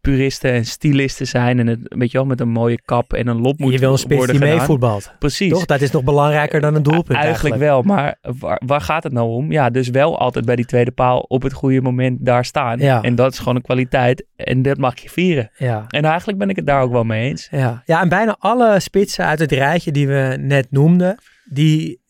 puristen 0.00 0.52
en 0.52 0.64
stylisten 0.64 1.26
zijn. 1.26 1.58
En 1.58 1.66
het 1.66 1.78
weet 1.82 2.10
je 2.10 2.18
wel, 2.18 2.26
met 2.26 2.40
een 2.40 2.48
mooie 2.48 2.80
kap 2.84 3.12
en 3.12 3.26
een 3.26 3.40
lop 3.40 3.58
moet 3.58 3.72
je 3.72 3.78
wil 3.78 3.92
een 3.92 3.98
spits 3.98 4.26
die 4.26 4.38
meevoetbalt. 4.38 5.12
Precies. 5.18 5.52
Toch? 5.52 5.64
Dat 5.64 5.80
is 5.80 5.90
nog 5.90 6.04
belangrijker 6.04 6.60
dan 6.60 6.74
een 6.74 6.82
doelpunt 6.82 7.18
Eigenlijk, 7.18 7.54
eigenlijk. 7.54 7.86
wel, 7.86 7.96
maar 7.96 8.18
waar, 8.38 8.62
waar 8.66 8.80
gaat 8.80 9.02
het 9.02 9.12
nou 9.12 9.28
om? 9.28 9.52
Ja, 9.52 9.70
dus 9.70 9.88
wel 9.88 10.18
altijd 10.18 10.44
bij 10.44 10.56
die 10.56 10.64
tweede 10.64 10.90
paal 10.90 11.18
op 11.18 11.42
het 11.42 11.52
goede 11.52 11.80
moment 11.80 12.24
daar 12.24 12.44
staan. 12.44 12.78
Ja. 12.78 13.02
En 13.02 13.14
dat 13.14 13.32
is 13.32 13.38
gewoon 13.38 13.56
een 13.56 13.62
kwaliteit 13.62 14.26
en 14.36 14.62
dat 14.62 14.78
mag 14.78 15.00
je 15.00 15.10
vieren. 15.10 15.50
Ja. 15.56 15.84
En 15.88 16.04
eigenlijk 16.04 16.38
ben 16.38 16.48
ik 16.48 16.56
het 16.56 16.66
daar 16.66 16.82
ook 16.82 16.92
wel 16.92 17.04
mee 17.04 17.28
eens. 17.28 17.48
Ja. 17.50 17.82
ja, 17.86 18.00
en 18.00 18.08
bijna 18.08 18.36
alle 18.38 18.80
spitsen 18.80 19.24
uit 19.24 19.38
het 19.38 19.52
rijtje 19.52 19.92
die 19.92 20.06
we 20.06 20.36
net 20.40 20.66
noemden, 20.70 21.18
die, 21.44 22.00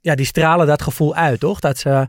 ja, 0.00 0.14
die 0.14 0.26
stralen 0.26 0.66
dat 0.66 0.82
gevoel 0.82 1.14
uit, 1.14 1.40
toch? 1.40 1.60
Dat 1.60 1.78
ze 1.78 2.06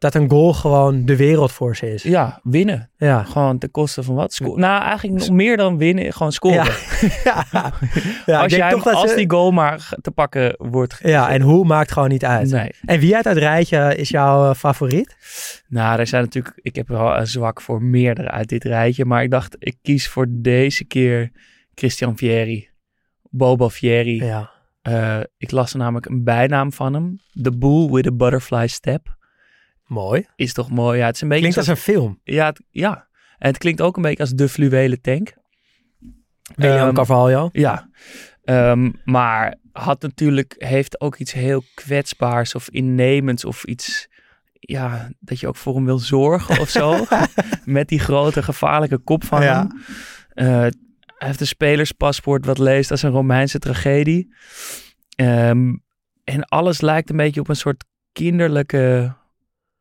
dat 0.00 0.14
een 0.14 0.30
goal 0.30 0.52
gewoon 0.52 1.04
de 1.04 1.16
wereld 1.16 1.52
voor 1.52 1.76
ze 1.76 1.92
is. 1.92 2.02
Ja, 2.02 2.40
winnen. 2.42 2.90
Ja. 2.96 3.22
Gewoon 3.22 3.58
ten 3.58 3.70
koste 3.70 4.02
van 4.02 4.14
wat? 4.14 4.32
Sco- 4.32 4.54
nou, 4.56 4.82
eigenlijk 4.82 5.18
nog 5.18 5.30
meer 5.30 5.56
dan 5.56 5.78
winnen. 5.78 6.12
Gewoon 6.12 6.32
scoren. 6.32 6.72
Ja. 7.24 7.44
ja. 8.26 8.32
als 8.40 8.48
denk 8.48 8.50
jij, 8.50 8.70
toch 8.70 8.82
dat 8.82 8.94
als 8.94 9.10
ze- 9.10 9.16
die 9.16 9.30
goal 9.30 9.50
maar 9.50 9.92
te 10.00 10.10
pakken 10.10 10.54
wordt. 10.58 10.98
Ja, 11.02 11.30
en 11.30 11.40
hoe 11.40 11.64
maakt 11.64 11.92
gewoon 11.92 12.08
niet 12.08 12.24
uit. 12.24 12.50
Nee. 12.50 12.70
En 12.84 13.00
wie 13.00 13.16
uit 13.16 13.24
het 13.24 13.36
rijtje 13.36 13.96
is 13.96 14.08
jouw 14.08 14.50
eh, 14.50 14.54
favoriet? 14.56 15.16
Nou, 15.68 15.98
er 15.98 16.06
zijn 16.06 16.22
natuurlijk... 16.22 16.58
Ik 16.62 16.76
heb 16.76 16.88
wel 16.88 17.16
een 17.16 17.26
zwak 17.26 17.60
voor 17.60 17.82
meerdere 17.82 18.30
uit 18.30 18.48
dit 18.48 18.64
rijtje. 18.64 19.04
Maar 19.04 19.22
ik 19.22 19.30
dacht, 19.30 19.56
ik 19.58 19.76
kies 19.82 20.08
voor 20.08 20.26
deze 20.28 20.84
keer 20.84 21.30
Christian 21.74 22.16
Vieri. 22.16 22.68
Bobo 23.30 23.68
Vieri. 23.68 24.24
Ja. 24.24 24.50
Eh, 24.82 25.20
ik 25.36 25.50
las 25.50 25.72
er 25.72 25.78
namelijk 25.78 26.06
een 26.06 26.24
bijnaam 26.24 26.72
van 26.72 26.94
hem. 26.94 27.18
The 27.42 27.58
Bull 27.58 27.90
with 27.90 28.06
a 28.06 28.12
Butterfly 28.12 28.66
Step. 28.66 29.16
Mooi. 29.86 30.26
Is 30.36 30.52
toch 30.52 30.70
mooi? 30.70 30.98
Ja, 30.98 31.06
het 31.06 31.14
is 31.14 31.20
een 31.20 31.28
beetje... 31.28 31.42
Klinkt 31.42 31.58
als 31.68 31.78
een 31.78 31.82
film. 31.94 32.20
Ja, 32.24 32.46
het- 32.46 32.62
ja. 32.70 33.08
En 33.38 33.48
het 33.48 33.58
klinkt 33.58 33.80
ook 33.80 33.96
een 33.96 34.02
beetje 34.02 34.22
als 34.22 34.30
de 34.32 34.48
fluwelen 34.48 35.00
tank. 35.00 35.32
William 36.54 36.86
Ehm, 36.86 36.94
Carvalho. 36.94 37.48
Ja, 37.52 37.88
Ehm, 38.44 38.90
maar 39.04 39.56
had 39.72 40.02
natuurlijk, 40.02 40.54
heeft 40.58 41.00
ook 41.00 41.16
iets 41.16 41.32
heel 41.32 41.62
kwetsbaars 41.74 42.54
of 42.54 42.68
innemends 42.70 43.44
of 43.44 43.64
iets, 43.64 44.08
ja, 44.52 45.10
dat 45.20 45.40
je 45.40 45.46
ook 45.48 45.56
voor 45.56 45.74
hem 45.74 45.84
wil 45.84 45.98
zorgen 45.98 46.60
of 46.60 46.68
zo. 46.68 47.04
Met 47.64 47.88
die 47.88 47.98
grote 47.98 48.42
gevaarlijke 48.42 48.98
kop 48.98 49.24
van 49.24 49.42
Ja. 49.42 49.66
hem. 49.66 49.82
Eh, 50.46 50.66
hij 51.20 51.28
heeft 51.28 51.40
een 51.40 51.46
spelerspaspoort 51.46 52.46
wat 52.46 52.58
leest 52.58 52.90
als 52.90 53.02
een 53.02 53.10
Romeinse 53.10 53.58
tragedie. 53.58 54.34
Ehm, 55.16 55.74
en 56.24 56.44
alles 56.44 56.80
lijkt 56.80 57.10
een 57.10 57.16
beetje 57.16 57.40
op 57.40 57.48
een 57.48 57.56
soort 57.56 57.84
kinderlijke, 58.12 59.14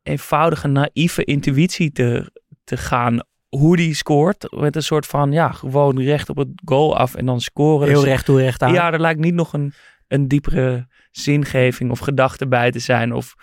eenvoudige, 0.03 0.67
naïeve 0.67 1.23
intuïtie 1.23 1.91
te, 1.91 2.31
te 2.63 2.77
gaan. 2.77 3.19
Hoe 3.49 3.75
die 3.75 3.93
scoort, 3.93 4.51
met 4.51 4.75
een 4.75 4.83
soort 4.83 5.05
van, 5.05 5.31
ja, 5.31 5.51
gewoon 5.51 6.01
recht 6.01 6.29
op 6.29 6.37
het 6.37 6.47
goal 6.65 6.97
af 6.97 7.15
en 7.15 7.25
dan 7.25 7.41
scoren. 7.41 7.87
Heel 7.87 7.99
Dus- 7.99 8.09
recht 8.09 8.25
toe, 8.25 8.41
recht 8.41 8.61
aan. 8.63 8.73
ja, 8.73 8.91
er 8.93 9.01
lijkt 9.01 9.19
niet 9.19 9.33
nog 9.33 9.53
een, 9.53 9.73
een 10.07 10.27
diepere 10.27 10.87
zingeving 11.11 11.91
of 11.91 11.99
gedachte 11.99 12.47
bij 12.47 12.71
te 12.71 12.79
zijn. 12.79 13.13
Of 13.13 13.35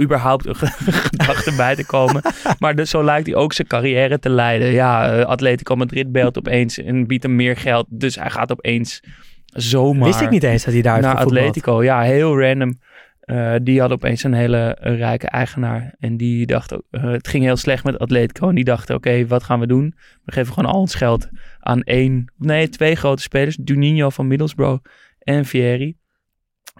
überhaupt 0.00 0.46
een 0.46 0.54
ge- 0.54 0.92
gedachte 1.08 1.54
bij 1.56 1.74
te 1.74 1.86
komen. 1.86 2.22
Maar 2.58 2.74
dus 2.74 2.90
zo 2.90 3.04
lijkt 3.04 3.26
hij 3.26 3.36
ook 3.36 3.52
zijn 3.52 3.66
carrière 3.68 4.18
te 4.18 4.30
leiden. 4.30 4.72
Ja, 4.72 5.12
eh, 5.12 5.24
Atletico 5.24 5.76
Madrid 5.76 6.12
belt 6.12 6.38
opeens 6.38 6.78
en 6.78 7.06
biedt 7.06 7.22
hem 7.22 7.36
meer 7.36 7.56
geld. 7.56 7.86
Dus 7.88 8.14
hij 8.14 8.30
gaat 8.30 8.52
opeens 8.52 9.00
zomaar 9.44 10.06
Wist 10.08 10.20
ik 10.20 10.30
niet 10.30 10.42
eens 10.42 10.64
dat 10.64 10.72
hij 10.72 10.82
daar 10.82 11.00
naar. 11.00 11.16
Atletico. 11.16 11.82
Ja, 11.82 12.00
heel 12.00 12.40
random. 12.40 12.78
Eh, 13.20 13.54
die 13.62 13.80
had 13.80 13.90
opeens 13.90 14.22
een 14.22 14.32
hele 14.34 14.74
eh, 14.74 14.96
rijke 14.98 15.26
eigenaar. 15.28 15.94
En 15.98 16.16
die 16.16 16.46
dacht, 16.46 16.74
ook, 16.74 16.82
eh, 16.90 17.02
het 17.10 17.28
ging 17.28 17.44
heel 17.44 17.56
slecht 17.56 17.84
met 17.84 17.98
Atletico. 17.98 18.48
En 18.48 18.54
die 18.54 18.64
dachten, 18.64 18.94
oké, 18.94 19.26
wat 19.26 19.42
gaan 19.42 19.60
we 19.60 19.66
doen? 19.66 19.94
We 20.24 20.32
geven 20.32 20.52
gewoon 20.52 20.70
al 20.72 20.80
ons 20.80 20.94
geld 20.94 21.28
aan 21.60 21.82
één, 21.82 22.32
nee, 22.36 22.68
twee 22.68 22.94
grote 22.94 23.22
spelers. 23.22 23.58
Juninho 23.64 24.10
van 24.10 24.26
Middlesbrough 24.26 24.84
en 25.18 25.44
Vieri. 25.44 25.96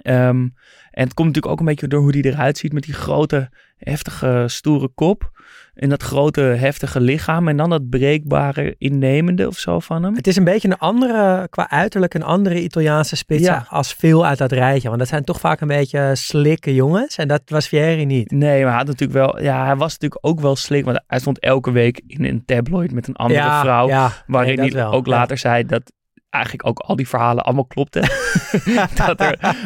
Ehm, 0.03 0.49
en 0.91 1.05
het 1.05 1.15
komt 1.15 1.27
natuurlijk 1.27 1.53
ook 1.53 1.61
een 1.61 1.67
beetje 1.67 1.89
door 1.89 2.01
hoe 2.01 2.13
die 2.13 2.25
eruit 2.27 2.59
ziet 2.59 2.73
met 2.73 2.83
die 2.83 2.95
grote, 2.95 3.51
heftige, 3.77 4.45
stoere 4.47 4.89
kop. 4.89 5.31
En 5.75 5.89
dat 5.89 6.03
grote, 6.03 6.41
heftige 6.41 7.01
lichaam. 7.01 7.49
En 7.49 7.57
dan 7.57 7.71
dat 7.71 7.89
breekbare, 7.89 8.75
innemende 8.79 9.47
of 9.47 9.57
zo 9.57 9.79
van 9.81 10.03
hem. 10.03 10.15
Het 10.15 10.27
is 10.27 10.37
een 10.37 10.45
beetje 10.45 10.69
een 10.69 10.79
andere, 10.79 11.47
qua 11.51 11.71
uiterlijk, 11.71 12.15
een 12.15 12.23
andere 12.23 12.63
Italiaanse 12.63 13.17
spits 13.17 13.43
Ja. 13.43 13.67
als 13.69 13.93
veel 13.93 14.27
uit 14.27 14.39
dat 14.39 14.53
rijtje. 14.53 14.89
Want 14.89 15.01
dat 15.01 15.09
zijn 15.09 15.25
toch 15.25 15.41
vaak 15.41 15.61
een 15.61 15.69
beetje 15.69 16.11
slikke 16.15 16.75
jongens. 16.75 17.17
En 17.17 17.29
dat 17.29 17.43
was 17.47 17.69
Vieri 17.69 18.05
niet. 18.05 18.31
Nee, 18.31 18.61
maar 18.63 18.69
hij 18.69 18.79
had 18.79 18.87
natuurlijk 18.87 19.19
wel. 19.19 19.43
Ja, 19.43 19.65
hij 19.65 19.77
was 19.77 19.93
natuurlijk 19.93 20.27
ook 20.27 20.41
wel 20.41 20.57
slik. 20.57 20.85
Want 20.85 21.01
hij 21.07 21.19
stond 21.19 21.39
elke 21.39 21.71
week 21.71 22.03
in 22.07 22.25
een 22.25 22.45
tabloid 22.45 22.93
met 22.93 23.09
een 23.09 23.17
andere 23.17 23.41
ja, 23.41 23.61
vrouw. 23.61 23.89
Ja, 23.89 24.13
waarin 24.27 24.57
nee, 24.57 24.71
hij 24.71 24.75
wel. 24.75 24.93
ook 24.93 25.07
later 25.07 25.39
zei 25.39 25.67
dat 25.67 25.93
eigenlijk 26.31 26.67
ook 26.67 26.79
al 26.79 26.97
die 26.97 27.09
verhalen 27.09 27.45
allemaal 27.45 27.67
klopten. 27.67 28.03
dat 29.07 29.21
er 29.21 29.57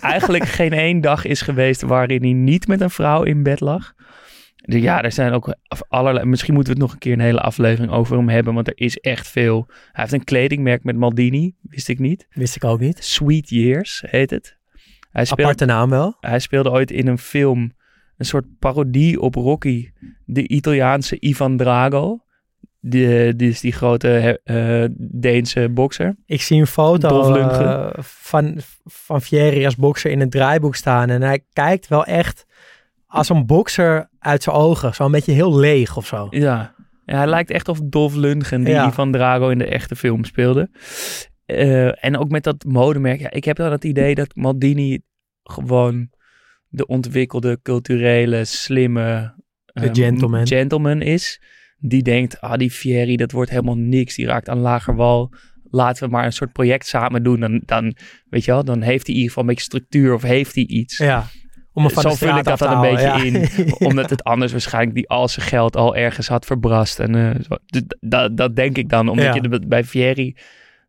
eigenlijk 0.00 0.44
geen 0.44 0.72
één 0.72 1.00
dag 1.00 1.24
is 1.24 1.42
geweest 1.42 1.82
waarin 1.82 2.22
hij 2.22 2.32
niet 2.32 2.66
met 2.66 2.80
een 2.80 2.90
vrouw 2.90 3.22
in 3.22 3.42
bed 3.42 3.60
lag. 3.60 3.94
Dus 4.64 4.82
ja, 4.82 5.02
er 5.02 5.12
zijn 5.12 5.32
ook 5.32 5.54
allerlei. 5.88 6.26
Misschien 6.26 6.54
moeten 6.54 6.72
we 6.72 6.78
het 6.78 6.88
nog 6.88 6.94
een 6.94 7.02
keer 7.02 7.12
een 7.12 7.20
hele 7.20 7.40
aflevering 7.40 7.92
over 7.92 8.16
hem 8.16 8.28
hebben, 8.28 8.54
want 8.54 8.66
er 8.66 8.78
is 8.78 8.96
echt 8.96 9.28
veel. 9.28 9.64
Hij 9.68 9.76
heeft 9.92 10.12
een 10.12 10.24
kledingmerk 10.24 10.84
met 10.84 10.96
Maldini, 10.96 11.54
wist 11.62 11.88
ik 11.88 11.98
niet. 11.98 12.26
Wist 12.30 12.56
ik 12.56 12.64
ook 12.64 12.80
niet. 12.80 13.04
Sweet 13.04 13.48
Years 13.48 14.04
heet 14.06 14.30
het. 14.30 14.58
Hij 15.10 15.24
speelt 15.24 15.40
Aparte 15.40 15.64
naam 15.64 15.90
wel. 15.90 16.16
hij 16.20 16.38
speelde 16.38 16.70
ooit 16.70 16.90
in 16.90 17.06
een 17.06 17.18
film, 17.18 17.72
een 18.16 18.24
soort 18.24 18.58
parodie 18.58 19.20
op 19.20 19.34
Rocky, 19.34 19.90
de 20.24 20.48
Italiaanse 20.48 21.16
Ivan 21.20 21.56
Drago. 21.56 22.24
Die, 22.80 23.36
die 23.36 23.48
is 23.48 23.60
die 23.60 23.72
grote 23.72 24.40
eh, 24.44 24.84
Deense 24.98 25.68
bokser. 25.68 26.16
Ik 26.26 26.42
zie 26.42 26.60
een 26.60 26.66
foto 26.66 27.34
eh, 27.36 27.88
van, 28.02 28.58
van 28.84 29.22
Vieri 29.22 29.64
als 29.64 29.76
bokser 29.76 30.10
in 30.10 30.20
het 30.20 30.30
draaiboek 30.30 30.74
staan. 30.74 31.10
En 31.10 31.22
hij 31.22 31.44
kijkt 31.52 31.88
wel 31.88 32.04
echt 32.04 32.46
als 33.06 33.28
een 33.28 33.46
bokser 33.46 34.08
uit 34.18 34.42
zijn 34.42 34.56
ogen. 34.56 34.94
Zo 34.94 35.04
een 35.04 35.10
beetje 35.10 35.32
heel 35.32 35.56
leeg 35.58 35.96
of 35.96 36.06
zo. 36.06 36.26
Ja. 36.30 36.74
ja, 37.06 37.16
hij 37.16 37.26
lijkt 37.26 37.50
echt 37.50 37.68
of 37.68 37.80
Dolph 37.82 38.14
Lundgren, 38.14 38.64
die 38.64 38.74
Ja. 38.74 38.88
Ivan 38.88 39.12
Drago 39.12 39.48
in 39.48 39.58
de 39.58 39.66
echte 39.66 39.96
film 39.96 40.24
speelde. 40.24 40.70
Eh, 41.46 42.04
en 42.04 42.18
ook 42.18 42.30
met 42.30 42.44
dat 42.44 42.64
modemerk. 42.64 43.20
Ja, 43.20 43.30
ik 43.30 43.44
heb 43.44 43.56
dan 43.56 43.72
het 43.72 43.84
idee 43.84 44.14
dat 44.14 44.34
Maldini 44.34 45.00
gewoon 45.42 46.10
de 46.68 46.86
ontwikkelde, 46.86 47.58
culturele, 47.62 48.44
slimme 48.44 49.34
De 49.64 49.80
eh, 49.80 49.88
gentleman. 49.92 50.46
gentleman 50.46 51.02
is. 51.02 51.42
Die 51.80 52.02
denkt, 52.02 52.40
ah 52.40 52.58
die 52.58 52.70
Fieri, 52.70 53.16
dat 53.16 53.32
wordt 53.32 53.50
helemaal 53.50 53.76
niks. 53.76 54.14
Die 54.14 54.26
raakt 54.26 54.48
aan 54.48 54.58
lager 54.58 54.94
wal. 54.96 55.32
Laten 55.70 56.04
we 56.04 56.10
maar 56.10 56.24
een 56.24 56.32
soort 56.32 56.52
project 56.52 56.86
samen 56.86 57.22
doen. 57.22 57.40
Dan, 57.40 57.62
dan 57.64 57.94
weet 58.30 58.44
je 58.44 58.50
wel, 58.50 58.64
dan 58.64 58.80
heeft 58.82 59.06
hij 59.06 59.14
in 59.14 59.20
ieder 59.20 59.28
geval 59.28 59.42
een 59.42 59.48
beetje 59.48 59.64
structuur 59.64 60.14
of 60.14 60.22
heeft 60.22 60.54
hij 60.54 60.64
iets. 60.64 60.96
Ja. 60.96 61.26
Om 61.72 61.90
van 61.90 62.02
Zo 62.02 62.14
vul 62.14 62.38
ik 62.38 62.44
dat 62.44 62.58
dan 62.58 62.72
een 62.72 62.80
beetje 62.94 63.06
ja. 63.06 63.22
in. 63.22 63.48
Omdat 63.88 64.10
het 64.10 64.24
anders 64.24 64.52
waarschijnlijk 64.52 64.94
die 64.94 65.08
al 65.08 65.28
zijn 65.28 65.46
geld 65.46 65.76
al 65.76 65.96
ergens 65.96 66.28
had 66.28 66.46
verbrast. 66.46 66.98
En 66.98 67.44
zo. 67.48 67.54
D- 67.54 67.96
dat, 68.00 68.36
dat 68.36 68.56
denk 68.56 68.76
ik 68.76 68.88
dan. 68.88 69.08
Omdat 69.08 69.24
Ja. 69.24 69.38
je 69.42 69.60
bij 69.66 69.84
Fieri, 69.84 70.36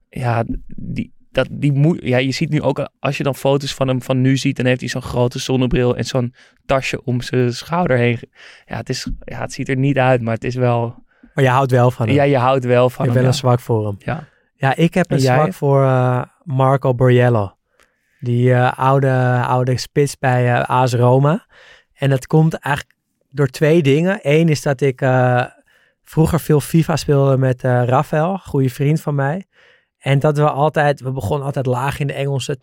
ja, 0.10 0.44
die, 0.76 1.14
dat, 1.32 1.48
die 1.52 1.72
moet, 1.72 2.00
ja, 2.04 2.18
je 2.18 2.32
ziet 2.32 2.50
nu 2.50 2.62
ook, 2.62 2.90
als 3.00 3.18
je 3.18 3.24
dan 3.24 3.36
foto's 3.36 3.74
van 3.74 3.88
hem 3.88 4.02
van 4.02 4.22
nu 4.22 4.38
ziet, 4.38 4.56
dan 4.58 4.66
heeft 4.66 4.80
hij 4.80 4.90
zo'n 4.90 5.02
grote 5.02 5.40
zonnebril 5.40 5.96
en 5.96 6.04
zo'n 6.04 6.34
tasje 6.66 7.04
om 7.04 7.22
zijn 7.22 7.54
schouder 7.54 7.98
heen. 7.98 8.20
Ja, 8.66 8.78
het 8.78 8.90
is, 8.90 9.08
ja, 9.24 9.40
het 9.42 9.54
ziet 9.54 9.70
er 9.70 9.78
niet 9.78 9.98
uit, 9.98 10.22
maar 10.22 10.34
het 10.34 10.44
is 10.44 10.56
wel, 10.56 10.96
Maar 11.34 11.44
je 11.44 11.50
houdt 11.50 11.72
wel 11.72 11.92
van 11.92 12.06
hem. 12.08 12.16
ja, 12.16 12.24
je 12.24 12.38
houdt 12.38 12.66
wel 12.66 12.90
van 12.90 13.06
ik 13.06 13.06
hem. 13.06 13.14
ben 13.14 13.22
ja. 13.22 13.28
een 13.28 13.34
zwak 13.34 13.60
voor 13.60 13.86
hem. 13.86 13.96
Ja. 14.00 14.28
Ja, 14.56 14.76
ik 14.76 14.94
heb 14.94 15.10
En 15.10 15.16
een 15.16 15.22
jij? 15.22 15.36
zwak 15.36 15.54
voor 15.54 15.84
eh, 15.84 16.24
Marco 16.44 16.94
Borriello. 16.94 17.56
Die 18.20 18.54
eh, 18.54 18.74
oude, 18.80 19.42
oude 19.48 19.78
spits 19.78 20.18
bij 20.18 20.54
eh 20.54 20.70
AS 20.70 20.94
Roma. 20.94 21.46
En 21.94 22.10
dat 22.10 22.28
komt 22.28 22.54
eigenlijk 22.54 22.96
door 23.30 23.48
twee 23.48 23.82
dingen. 23.82 24.20
Eén 24.22 24.50
is 24.50 24.62
dat 24.62 24.82
ik 24.82 25.04
vroeger 26.04 26.40
veel 26.40 26.60
FIFA 26.60 26.96
speelde 26.96 27.38
met 27.38 27.62
Rafael, 27.62 28.38
goede 28.38 28.70
vriend 28.70 29.02
van 29.02 29.16
mij. 29.16 29.46
En 30.02 30.20
dat 30.20 30.38
we 30.38 30.50
altijd, 30.50 31.02
we 31.02 31.12
begonnen 31.12 31.46
altijd 31.46 31.66
laag 31.66 32.00
in 32.00 32.08
de 32.08 32.14
Engelse 32.14 32.60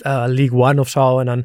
eh, 0.00 0.24
League 0.26 0.58
One 0.58 0.80
of 0.80 0.88
zo. 0.88 1.18
En 1.18 1.26
dan 1.26 1.44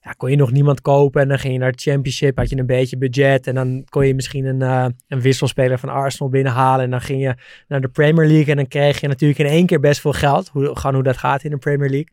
ja, 0.00 0.12
kon 0.12 0.30
je 0.30 0.36
nog 0.36 0.50
niemand 0.50 0.80
kopen. 0.80 1.22
En 1.22 1.28
dan 1.28 1.38
ging 1.38 1.52
je 1.52 1.58
naar 1.58 1.70
het 1.70 1.82
Championship, 1.82 2.36
had 2.36 2.50
je 2.50 2.56
een 2.56 2.66
beetje 2.66 2.96
budget. 2.96 3.46
En 3.46 3.54
dan 3.54 3.84
kon 3.88 4.06
je 4.06 4.14
misschien 4.14 4.44
een, 4.44 4.62
eh, 4.62 4.86
een 5.08 5.20
wisselspeler 5.20 5.78
van 5.78 5.88
Arsenal 5.88 6.28
binnenhalen. 6.28 6.84
En 6.84 6.90
dan 6.90 7.00
ging 7.00 7.22
je 7.22 7.34
naar 7.68 7.80
de 7.80 7.88
Premier 7.88 8.26
League. 8.26 8.50
En 8.50 8.56
dan 8.56 8.68
kreeg 8.68 9.00
je 9.00 9.08
natuurlijk 9.08 9.40
in 9.40 9.46
één 9.46 9.66
keer 9.66 9.80
best 9.80 10.00
veel 10.00 10.12
geld. 10.12 10.48
Hoe, 10.48 10.76
gewoon 10.76 10.94
hoe 10.94 11.02
dat 11.04 11.16
gaat 11.16 11.44
in 11.44 11.50
de 11.50 11.56
Premier 11.56 11.90
League. 11.90 12.12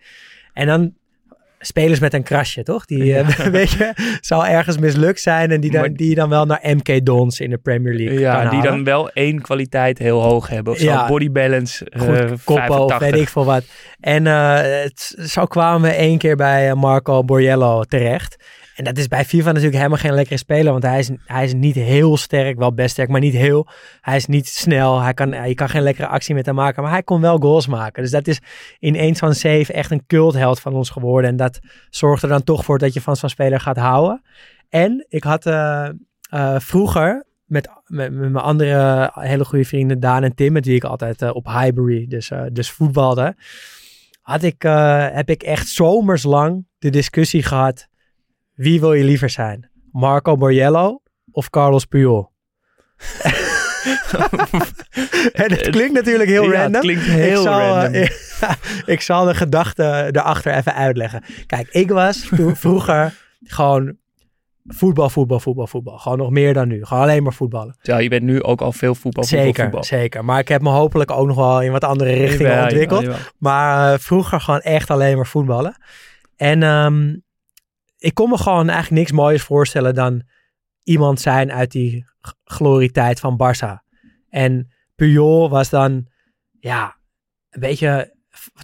En 0.54 0.68
dan 0.68 0.94
spelers 1.62 2.00
met 2.00 2.14
een 2.14 2.24
krasje, 2.24 2.64
toch? 2.64 2.86
Die, 2.86 3.16
eh, 3.16 3.28
weet 3.52 3.72
je, 3.72 3.94
zou 4.22 4.48
ergens 4.48 4.78
mislukt 4.78 5.22
zijn. 5.22 5.52
En 5.52 5.62
die, 5.62 5.72
dan, 5.72 5.82
Maar- 5.82 5.94
die 5.94 6.16
dan 6.16 6.30
wel 6.30 6.46
naar 6.46 6.60
MK 6.64 7.06
Dons 7.06 7.40
in 7.40 7.50
de 7.50 7.58
Premier 7.58 7.94
League 7.94 8.20
Ja, 8.20 8.40
die 8.42 8.50
halen. 8.50 8.64
dan 8.64 8.84
wel 8.84 9.10
één 9.10 9.42
kwaliteit 9.42 9.98
heel 9.98 10.22
hoog 10.22 10.48
hebben. 10.48 10.74
Of 10.74 10.80
zo, 10.80 10.86
Ja. 10.86 11.08
body 11.08 11.32
balance 11.32 11.86
eh, 11.90 12.02
goed 12.02 12.10
koppen 12.44 12.80
of 12.80 12.90
85. 12.90 13.00
weet 13.00 13.22
ik 13.22 13.30
veel 13.30 13.46
wat. 13.46 13.64
En 14.00 14.28
eh, 14.28 14.56
het, 14.84 15.16
zo 15.26 15.46
kwamen 15.46 15.90
we 15.90 15.96
één 15.96 16.18
keer 16.18 16.36
bij 16.36 16.70
eh, 16.70 16.76
Marco 16.76 17.24
Borriello 17.24 17.84
terecht. 17.84 18.36
En 18.76 18.84
dat 18.84 18.98
is 18.98 19.08
bij 19.08 19.26
FIFA 19.26 19.48
natuurlijk 19.48 19.76
helemaal 19.76 19.98
geen 19.98 20.14
lekkere 20.14 20.38
speler. 20.38 20.72
Want 20.72 20.84
hij 20.84 21.00
is, 21.00 21.10
hij 21.26 21.44
is 21.44 21.54
niet 21.54 21.76
heel 21.76 22.18
sterk, 22.18 22.58
wel 22.58 22.74
best 22.74 22.92
sterk, 22.92 23.10
maar 23.10 23.20
niet 23.20 23.34
heel. 23.34 23.68
Hij 24.02 24.16
is 24.16 24.26
niet 24.26 24.48
snel. 24.48 25.00
Hij 25.00 25.14
kan, 25.14 25.48
je 25.48 25.56
kan 25.56 25.70
geen 25.70 25.82
lekkere 25.82 26.08
actie 26.08 26.36
met 26.36 26.46
hem 26.46 26.56
maken. 26.56 26.84
Maar 26.84 26.92
hij 26.92 27.04
kon 27.04 27.22
wel 27.22 27.38
goals 27.38 27.68
maken. 27.68 28.02
Dus 28.02 28.12
dat 28.12 28.28
is 28.28 28.40
in 28.80 28.96
eens 28.96 29.20
van 29.20 29.34
zeven 29.34 29.74
echt 29.74 29.92
een 29.92 30.06
cultheld 30.08 30.60
van 30.60 30.74
ons 30.74 30.90
geworden. 30.90 31.30
En 31.30 31.36
dat 31.36 31.60
zorgt 31.90 32.24
er 32.24 32.30
dan 32.30 32.44
toch 32.44 32.66
voor 32.66 32.78
dat 32.78 32.94
je 32.94 33.02
van 33.02 33.16
zo'n 33.16 33.30
speler 33.30 33.60
gaat 33.60 33.78
houden. 33.78 34.22
En 34.72 35.06
ik 35.10 35.24
had 35.24 35.46
eh, 35.46 35.90
eh, 36.30 36.60
vroeger 36.60 37.26
met, 37.46 37.70
met, 37.86 38.12
mijn 38.14 38.36
andere 38.36 39.12
hele 39.14 39.46
goede 39.46 39.66
vrienden 39.66 40.00
Daan 40.00 40.24
en 40.24 40.36
Tim, 40.36 40.52
met 40.52 40.66
wie 40.66 40.76
ik 40.76 40.84
altijd 40.84 41.22
eh, 41.22 41.36
op 41.36 41.46
Highbury 41.46 42.08
dus, 42.08 42.32
dus 42.52 42.72
voetbalde, 42.72 43.36
had 44.22 44.44
ik, 44.44 44.62
heb 45.12 45.30
ik 45.30 45.44
echt 45.44 45.68
zomerslang 45.68 46.66
de 46.80 46.90
discussie 46.90 47.44
gehad, 47.44 47.88
wie 48.62 48.80
wil 48.80 48.94
je 48.94 49.04
liever 49.04 49.30
zijn? 49.30 49.70
Marco 49.92 50.38
Borriello 50.38 51.02
of 51.32 51.50
Carlos 51.50 51.86
Puyol? 51.86 52.32
en 55.34 55.52
het 55.52 55.70
klinkt 55.70 55.94
natuurlijk 55.94 56.30
heel 56.30 56.44
Ja, 56.44 56.50
het 56.52 56.60
random. 56.62 56.82
klinkt 56.82 57.04
heel 57.04 57.30
ik 57.42 57.48
zal, 57.48 57.60
eh, 57.60 57.82
random. 57.82 58.04
ik 58.96 59.02
zal 59.02 59.26
de 59.26 59.34
gedachte 59.36 60.10
erachter 60.12 60.54
even 60.56 60.74
uitleggen. 60.76 61.24
Kijk, 61.46 61.68
ik 61.72 61.90
was 61.90 62.18
vro- 62.26 62.56
vroeger 62.66 63.14
gewoon 63.44 63.96
voetbal, 64.68 65.10
voetbal, 65.10 65.40
voetbal, 65.40 65.68
voetbal. 65.68 65.98
Gewoon 65.98 66.18
nog 66.18 66.30
meer 66.30 66.54
dan 66.54 66.68
nu. 66.68 66.86
Gewoon 66.86 67.04
alleen 67.04 67.24
maar 67.24 67.34
voetballen. 67.34 67.76
Terwijl 67.82 68.04
je 68.04 68.10
bent 68.10 68.24
nu 68.24 68.44
ook 68.44 68.62
al 68.62 68.72
veel 68.72 68.96
voetbal, 68.96 69.24
voetbal, 69.24 69.44
zeker, 69.44 69.64
voetbal. 69.64 69.84
zeker. 69.84 70.26
Maar 70.26 70.40
ik 70.40 70.48
heb 70.48 70.62
me 70.62 70.70
hopelijk 70.70 71.12
ook 71.12 71.28
nog 71.28 71.36
wel 71.36 71.62
in 71.62 71.72
wat 71.72 71.84
andere 71.84 72.14
richtingen 72.14 72.62
ontwikkeld. 72.64 73.08
Maar 73.38 73.94
eh, 73.94 74.00
vroeger 74.00 74.42
gewoon 74.42 74.60
echt 74.62 74.90
alleen 74.90 75.16
maar 75.16 75.28
voetballen. 75.28 75.76
En 76.36 76.64
ehm, 76.64 77.16
ik 78.02 78.14
kon 78.14 78.30
me 78.30 78.38
gewoon 78.38 78.70
eigenlijk 78.70 79.02
niks 79.02 79.12
moois 79.12 79.42
voorstellen 79.42 79.96
dan 79.96 80.22
iemand 80.84 81.20
zijn 81.20 81.52
uit 81.52 81.72
die 81.72 82.06
glorietijd 82.44 83.20
van 83.20 83.40
Barça. 83.44 83.90
En 84.30 84.72
Puyol 84.96 85.50
was 85.50 85.70
dan, 85.70 86.08
ja, 86.60 86.96
een 87.50 87.60
beetje... 87.60 88.20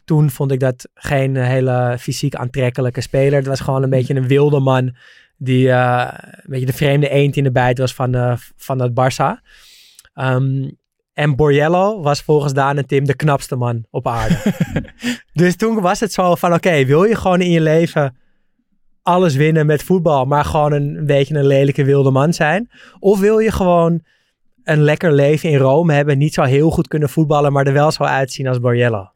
Toen 0.06 0.30
vond 0.30 0.52
ik 0.52 0.60
dat 0.60 0.90
geen 0.94 1.36
hele 1.36 1.96
fysiek 2.00 2.36
aantrekkelijke 2.36 3.02
speler. 3.02 3.38
Het 3.38 3.48
was 3.48 3.60
gewoon 3.60 3.84
een 3.84 3.90
beetje 3.90 4.16
een 4.16 4.28
wilde 4.28 4.60
man 4.60 4.96
die 5.38 5.72
eh, 5.72 6.08
een 6.32 6.50
beetje 6.50 6.66
de 6.66 6.74
vreemde 6.74 7.10
eend 7.10 7.36
in 7.36 7.44
de 7.44 7.52
bijt 7.52 7.78
was 7.78 7.94
van, 7.94 8.16
eh, 8.16 8.38
van 8.56 8.82
het 8.82 8.92
Barça. 8.92 9.44
Ehm, 10.14 10.70
en 11.14 11.36
Borriello 11.36 12.02
was 12.02 12.22
volgens 12.22 12.54
Daan 12.54 12.78
en 12.78 12.88
Tim 12.88 13.06
de 13.06 13.16
knapste 13.16 13.56
man 13.56 13.86
op 13.90 14.08
aarde. 14.08 14.54
dus 15.34 15.56
toen 15.56 15.82
was 15.82 16.00
het 16.00 16.14
zo 16.14 16.36
van, 16.36 16.54
oké, 16.54 16.86
wil 16.86 17.04
je 17.04 17.16
gewoon 17.16 17.42
in 17.42 17.52
je 17.52 17.62
leven 17.62 18.16
alles 19.08 19.36
winnen 19.36 19.66
met 19.66 19.84
voetbal, 19.84 20.26
maar 20.26 20.46
gewoon 20.46 20.72
een, 20.74 20.96
een 20.98 21.06
beetje 21.06 21.36
een 21.36 21.46
lelijke 21.48 21.84
wilde 21.84 22.12
man 22.12 22.34
zijn? 22.34 22.70
Of 23.00 23.20
wil 23.20 23.40
je 23.40 23.52
gewoon 23.52 24.02
een 24.64 24.82
lekker 24.82 25.12
leven 25.14 25.50
in 25.50 25.58
Rome 25.58 25.94
hebben, 25.94 26.18
niet 26.18 26.34
zo 26.34 26.44
heel 26.44 26.70
goed 26.70 26.88
kunnen 26.88 27.10
voetballen, 27.10 27.52
maar 27.52 27.68
er 27.68 27.74
wel 27.74 27.92
zo 27.92 28.04
uitzien 28.04 28.48
als 28.48 28.60
Borriello? 28.60 29.10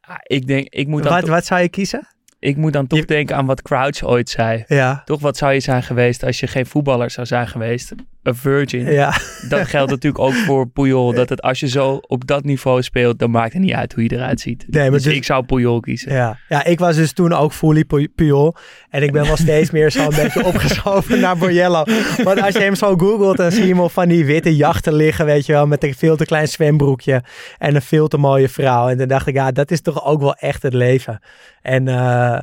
Ah, 0.00 0.16
ik 0.22 0.46
denk, 0.46 0.68
ik 0.68 0.86
moet 0.86 1.02
dan, 1.02 1.12
Wat, 1.12 1.20
toch- 1.20 1.30
wat 1.30 1.44
zou 1.44 1.60
je 1.60 1.68
kiezen? 1.68 2.06
ik 2.38 2.56
moet 2.56 2.72
dan 2.72 2.86
toch 2.86 2.98
Je- 2.98 3.04
denken 3.06 3.36
aan 3.36 3.46
wat 3.46 3.62
Crouch 3.62 4.02
ooit 4.04 4.30
zei. 4.30 4.64
Ja, 4.66 5.02
Toch, 5.04 5.20
wat 5.20 5.36
zou 5.36 5.52
je 5.52 5.60
zijn 5.60 5.82
geweest 5.82 6.22
als 6.24 6.40
je 6.40 6.46
geen 6.46 6.66
voetballer 6.66 7.10
zou 7.10 7.26
zijn 7.26 7.46
geweest? 7.48 7.94
Een 8.22 8.34
virgin. 8.34 8.92
ja. 8.92 9.14
Dat 9.48 9.66
geldt 9.66 9.90
natuurlijk 9.96 10.24
ook 10.24 10.32
voor 10.34 10.68
Puyol. 10.68 11.12
Dat 11.14 11.28
het 11.28 11.42
als 11.42 11.60
je 11.60 11.68
zo 11.68 12.00
op 12.06 12.26
dat 12.26 12.44
niveau 12.44 12.82
speelt, 12.82 13.18
dan 13.18 13.30
maakt 13.30 13.52
het 13.52 13.62
niet 13.62 13.72
uit 13.72 13.92
hoe 13.92 14.02
je 14.02 14.12
eruit 14.12 14.40
ziet. 14.40 14.64
Nee, 14.68 14.82
maar 14.82 14.90
dus, 14.92 15.02
dus- 15.02 15.14
ik 15.14 15.24
zou 15.24 15.44
Puyol 15.44 15.80
kiezen. 15.80 16.12
Ja. 16.12 16.38
ja, 16.48 16.64
ik 16.64 16.78
was 16.78 16.96
dus 16.96 17.12
toen 17.12 17.32
ook 17.32 17.52
fully 17.52 17.84
Pu- 17.84 18.08
Puyol. 18.14 18.54
En 18.90 19.02
ik 19.02 19.12
ben 19.12 19.24
wel 19.26 19.36
steeds 19.36 19.70
meer 19.70 19.90
zo'n 19.90 20.08
beetje 20.22 20.44
opgeschoven 20.44 21.20
naar 21.20 21.36
Borriello. 21.36 21.84
Want 22.24 22.42
als 22.42 22.52
je 22.54 22.60
hem 22.60 22.74
zo 22.74 22.96
googelt, 22.96 23.36
dan 23.36 23.50
zie 23.52 23.62
je 23.62 23.68
hem 23.68 23.80
op 23.80 23.90
van 23.92 24.08
die 24.08 24.24
witte 24.24 24.56
jachten 24.56 24.94
liggen, 24.94 25.24
weet 25.26 25.46
je 25.46 25.52
wel. 25.52 25.66
Met 25.66 25.84
een 25.84 25.94
veel 25.94 26.16
te 26.16 26.24
klein 26.24 26.48
zwembroekje 26.48 27.22
en 27.58 27.74
een 27.74 27.82
veel 27.82 28.08
te 28.08 28.16
mooie 28.18 28.48
vrouw. 28.48 28.88
En 28.88 28.96
toen 28.96 29.08
dacht 29.08 29.26
ik, 29.26 29.34
ja, 29.34 29.50
dat 29.52 29.70
is 29.70 29.80
toch 29.80 30.04
ook 30.04 30.20
wel 30.20 30.34
echt 30.34 30.62
het 30.62 30.74
leven. 30.74 31.20
En 31.62 31.88
eh, 31.88 32.38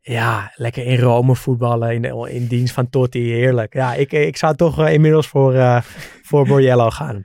ja, 0.00 0.52
lekker 0.54 0.84
in 0.86 0.98
Rome 0.98 1.36
voetballen, 1.36 1.90
in, 2.04 2.28
in 2.28 2.46
dienst 2.46 2.74
van 2.74 2.90
Totti, 2.90 3.32
heerlijk. 3.32 3.74
Ja, 3.74 3.94
ik, 3.94 4.12
ik 4.12 4.36
zou 4.36 4.56
toch 4.56 4.78
eh, 4.80 4.92
inmiddels 4.92 5.28
voor, 5.28 5.54
eh 5.54 5.80
voor 6.22 6.46
Borriello 6.46 6.90
gaan. 6.90 7.24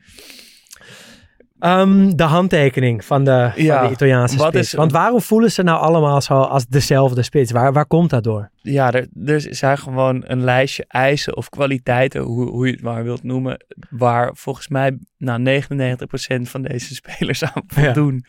Ehm, 1.59 2.09
de 2.15 2.23
handtekening 2.23 3.05
van 3.05 3.23
de, 3.23 3.51
van 3.55 3.63
de 3.87 3.91
Italiaanse 3.93 4.37
spits. 4.49 4.67
is- 4.67 4.73
Want 4.73 4.91
waarom 4.91 5.21
voelen 5.21 5.51
ze 5.51 5.63
nou 5.63 5.79
allemaal 5.81 6.21
zo 6.21 6.33
als 6.41 6.65
dezelfde 6.67 7.23
spits? 7.23 7.51
Waar, 7.51 7.73
waar 7.73 7.85
komt 7.85 8.09
dat 8.09 8.23
door? 8.23 8.49
Ja, 8.61 8.91
er, 8.91 9.07
er 9.25 9.41
zijn 9.49 9.77
gewoon 9.77 10.23
een 10.25 10.43
lijstje 10.43 10.85
eisen 10.87 11.35
of 11.37 11.49
kwaliteiten, 11.49 12.21
hoe, 12.21 12.49
hoe 12.49 12.65
je 12.65 12.71
het 12.71 12.81
maar 12.81 13.03
wilt 13.03 13.23
noemen, 13.23 13.65
waar 13.89 14.29
volgens 14.33 14.67
mij 14.67 14.97
nou, 15.17 15.61
99% 15.63 16.41
van 16.41 16.61
deze 16.61 16.95
spelers 17.01 17.43
aan 17.43 17.63
voldoen. 17.67 18.25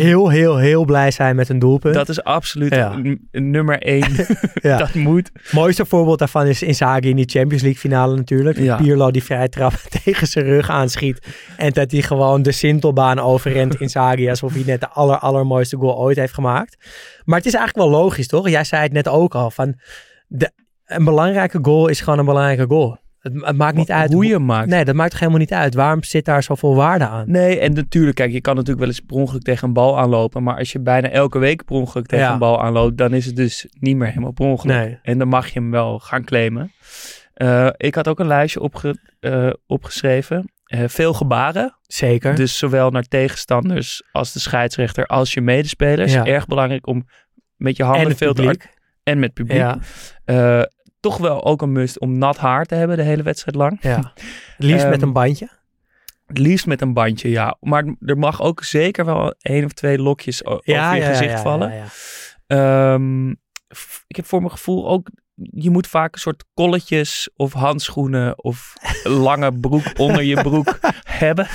Heel, 0.00 0.28
heel, 0.30 0.56
heel 0.56 0.84
blij 0.84 1.10
zijn 1.10 1.36
met 1.36 1.48
een 1.48 1.58
doelpunt. 1.58 1.94
Dat 1.94 2.08
is 2.08 2.24
absoluut 2.24 2.74
Ja. 2.74 3.00
nummer 3.30 3.78
één. 3.82 4.10
Ja. 4.62 4.76
Dat 4.84 4.94
moet. 4.94 5.30
mooiste 5.50 5.86
voorbeeld 5.86 6.18
daarvan 6.18 6.46
is 6.46 6.62
Inzaghi 6.62 7.08
in 7.08 7.16
die 7.16 7.28
Champions 7.28 7.62
League 7.62 7.80
finale 7.80 8.16
natuurlijk. 8.16 8.58
Ja. 8.58 8.76
Pirlo 8.76 9.10
die 9.10 9.22
vrij 9.24 9.48
trap 9.48 9.72
tegen 10.04 10.26
zijn 10.26 10.44
rug 10.44 10.70
aanschiet. 10.70 11.26
En 11.56 11.72
dat 11.72 11.90
hij 11.90 12.02
gewoon 12.02 12.42
de 12.42 12.52
Sintelbaan 12.52 13.18
overrent 13.18 13.80
Inzaghi. 13.80 14.28
Alsof 14.28 14.52
hij 14.52 14.62
net 14.66 14.80
de 14.80 14.88
aller, 14.88 15.18
allermooiste 15.18 15.76
goal 15.76 15.98
ooit 15.98 16.16
heeft 16.16 16.34
gemaakt. 16.34 16.76
Maar 17.24 17.38
het 17.38 17.46
is 17.46 17.54
eigenlijk 17.54 17.88
wel 17.88 18.00
logisch 18.00 18.26
toch? 18.28 18.48
Jij 18.48 18.64
zei 18.64 18.82
het 18.82 18.92
net 18.92 19.08
ook 19.08 19.34
al. 19.34 19.50
Van 19.50 19.74
de, 20.26 20.50
een 20.86 21.04
belangrijke 21.04 21.58
goal 21.62 21.88
is 21.88 22.00
gewoon 22.00 22.18
een 22.18 22.24
belangrijke 22.24 22.66
goal. 22.68 22.98
Het, 23.22 23.32
het 23.34 23.56
maakt 23.56 23.76
niet 23.76 23.90
uit 23.90 24.12
hoe 24.12 24.26
je 24.26 24.32
hem 24.32 24.44
maakt. 24.44 24.68
Nee, 24.68 24.84
dat 24.84 24.94
maakt 24.94 25.10
toch 25.10 25.18
helemaal 25.20 25.40
niet 25.40 25.52
uit. 25.52 25.74
Waarom 25.74 26.02
zit 26.02 26.24
daar 26.24 26.42
zoveel 26.42 26.74
waarde 26.74 27.06
aan? 27.06 27.30
Nee, 27.30 27.58
en 27.58 27.72
natuurlijk, 27.72 28.16
kijk, 28.16 28.32
je 28.32 28.40
kan 28.40 28.52
natuurlijk 28.54 28.80
wel 28.80 28.88
eens 28.88 29.00
per 29.00 29.16
ongeluk 29.16 29.42
tegen 29.42 29.68
een 29.68 29.74
bal 29.74 29.98
aanlopen. 29.98 30.42
Maar 30.42 30.56
als 30.58 30.72
je 30.72 30.80
bijna 30.80 31.08
elke 31.08 31.38
week 31.38 31.64
per 31.64 31.74
ongeluk 31.76 32.06
tegen 32.06 32.24
Ja. 32.26 32.32
een 32.32 32.38
bal 32.38 32.62
aanloopt, 32.62 32.96
dan 32.98 33.12
is 33.14 33.26
het 33.26 33.36
dus 33.36 33.66
niet 33.80 33.96
meer 33.96 34.08
helemaal 34.08 34.32
per 34.32 34.46
ongeluk. 34.46 34.76
Nee. 34.76 34.98
En 35.02 35.18
dan 35.18 35.28
mag 35.28 35.46
je 35.48 35.60
hem 35.60 35.70
wel 35.70 35.98
gaan 35.98 36.24
claimen. 36.24 36.72
Eh, 37.34 37.68
ik 37.76 37.94
had 37.94 38.08
ook 38.08 38.18
een 38.20 38.26
lijstje 38.26 38.60
opge- 38.60 38.98
eh, 39.20 39.50
opgeschreven. 39.66 40.52
Eh, 40.64 40.80
veel 40.86 41.12
gebaren. 41.14 41.78
Zeker. 41.82 42.34
Dus 42.34 42.58
zowel 42.58 42.90
naar 42.90 43.02
tegenstanders 43.02 44.02
als 44.12 44.32
de 44.32 44.38
scheidsrechter 44.38 45.06
als 45.06 45.32
je 45.34 45.40
medespelers. 45.40 46.12
Ja. 46.12 46.24
Erg 46.26 46.46
belangrijk 46.46 46.86
om 46.86 47.06
met 47.56 47.76
je 47.76 47.82
handen 47.82 48.16
veel 48.16 48.34
te 48.34 48.56
en 49.02 49.18
met 49.18 49.32
publiek. 49.32 49.56
Ja, 49.56 49.78
toch 51.02 51.16
wel 51.18 51.44
ook 51.44 51.62
een 51.62 51.72
must 51.72 51.98
om 52.00 52.18
nat 52.18 52.36
haar 52.38 52.64
te 52.64 52.74
hebben 52.74 52.96
de 52.96 53.02
hele 53.02 53.22
wedstrijd 53.22 53.56
lang. 53.56 53.78
ja. 53.80 53.96
Het 54.56 54.66
liefst 54.70 54.84
met 54.86 54.94
Ehm, 54.94 55.02
een 55.06 55.12
bandje. 55.12 55.48
Het 56.26 56.38
liefst 56.38 56.66
met 56.66 56.80
een 56.80 56.92
bandje, 56.92 57.30
ja. 57.30 57.56
Maar 57.60 57.94
er 58.00 58.18
mag 58.18 58.42
ook 58.42 58.62
zeker 58.64 59.04
wel 59.04 59.34
één 59.40 59.64
of 59.64 59.72
twee 59.72 59.98
lokjes 59.98 60.44
over 60.44 60.62
je 60.96 61.02
gezicht 61.02 61.40
vallen. 61.40 61.72
ja, 61.74 61.84
ja. 62.46 62.94
Ehm, 62.94 63.28
ik 64.06 64.16
heb 64.16 64.26
voor 64.26 64.38
mijn 64.38 64.50
gevoel 64.52 64.88
ook... 64.88 65.08
Je 65.34 65.70
moet 65.70 65.86
vaak 65.86 66.14
een 66.14 66.20
soort 66.20 66.44
kolletjes 66.54 67.30
of 67.36 67.52
handschoenen 67.52 68.44
of 68.44 68.72
lange 69.26 69.58
broek 69.58 69.84
onder 69.96 70.22
je 70.22 70.42
broek 70.42 70.78
hebben. 71.24 71.46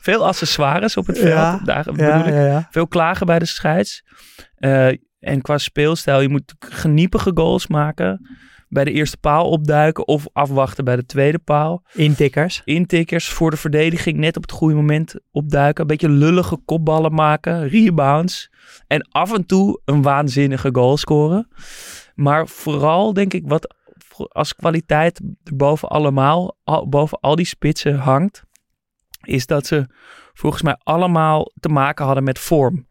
Veel 0.00 0.26
accessoires 0.26 0.96
op 0.96 1.06
het 1.06 1.18
veld. 1.18 1.28
Ja, 1.32 1.60
Daar 1.64 1.84
bedoel 1.84 2.06
Ja, 2.06 2.24
ik. 2.24 2.32
ja, 2.34 2.44
ja. 2.46 2.68
Veel 2.70 2.86
klagen 2.88 3.26
bij 3.26 3.38
de 3.38 3.44
scheids. 3.46 4.02
Eh, 4.56 4.86
en 5.20 5.40
qua 5.42 5.58
speelstijl, 5.58 6.20
je 6.20 6.28
moet 6.28 6.54
geniepige 6.58 7.30
goals 7.34 7.66
maken. 7.66 8.28
Bij 8.68 8.84
de 8.84 8.92
eerste 8.92 9.16
paal 9.16 9.50
opduiken 9.50 10.08
of 10.08 10.26
afwachten 10.32 10.84
bij 10.84 10.96
de 10.96 11.06
tweede 11.06 11.38
paal. 11.38 11.82
Intikkers. 11.92 12.62
Intikkers 12.64 13.28
voor 13.28 13.50
de 13.50 13.56
verdediging 13.56 14.16
net 14.18 14.36
op 14.36 14.42
het 14.42 14.52
goede 14.52 14.74
moment 14.74 15.14
opduiken. 15.30 15.80
Een 15.80 15.86
beetje 15.86 16.08
lullige 16.08 16.56
kopballen 16.56 17.14
maken. 17.14 17.68
Rebounds. 17.68 18.50
En 18.86 19.08
af 19.10 19.34
en 19.34 19.46
toe 19.46 19.80
een 19.84 20.02
waanzinnige 20.02 20.68
goal 20.72 20.96
scoren. 20.96 21.48
Maar 22.14 22.48
vooral 22.48 23.12
denk 23.12 23.32
ik 23.34 23.42
wat 23.46 23.74
als 24.28 24.54
kwaliteit 24.54 25.20
boven 25.54 25.88
allemaal, 25.88 26.56
al, 26.64 26.88
boven 26.88 27.20
al 27.20 27.36
die 27.36 27.46
spitsen 27.46 27.98
hangt. 27.98 28.44
Is 29.22 29.46
dat 29.46 29.66
ze 29.66 29.86
volgens 30.34 30.62
mij 30.62 30.76
allemaal 30.82 31.52
te 31.60 31.68
maken 31.68 32.04
hadden 32.04 32.24
met 32.24 32.38
vorm. 32.38 32.85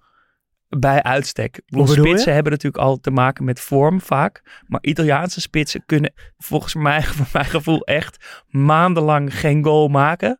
Bij 0.79 1.03
uitstek. 1.03 1.61
Bedoel, 1.65 1.85
je? 1.85 1.93
spitsen 1.93 2.33
hebben 2.33 2.51
natuurlijk 2.51 2.83
al 2.83 2.99
te 2.99 3.11
maken 3.11 3.43
met 3.43 3.59
vorm 3.59 4.01
vaak. 4.01 4.61
Maar 4.67 4.79
Italiaanse 4.83 5.41
spitsen 5.41 5.83
kunnen 5.85 6.13
volgens 6.37 6.75
mij, 6.85 7.03
voor 7.03 7.27
mijn 7.33 7.45
gevoel, 7.45 7.81
echt 7.81 8.43
maandenlang 8.49 9.39
geen 9.39 9.63
goal 9.63 9.87
maken. 9.87 10.39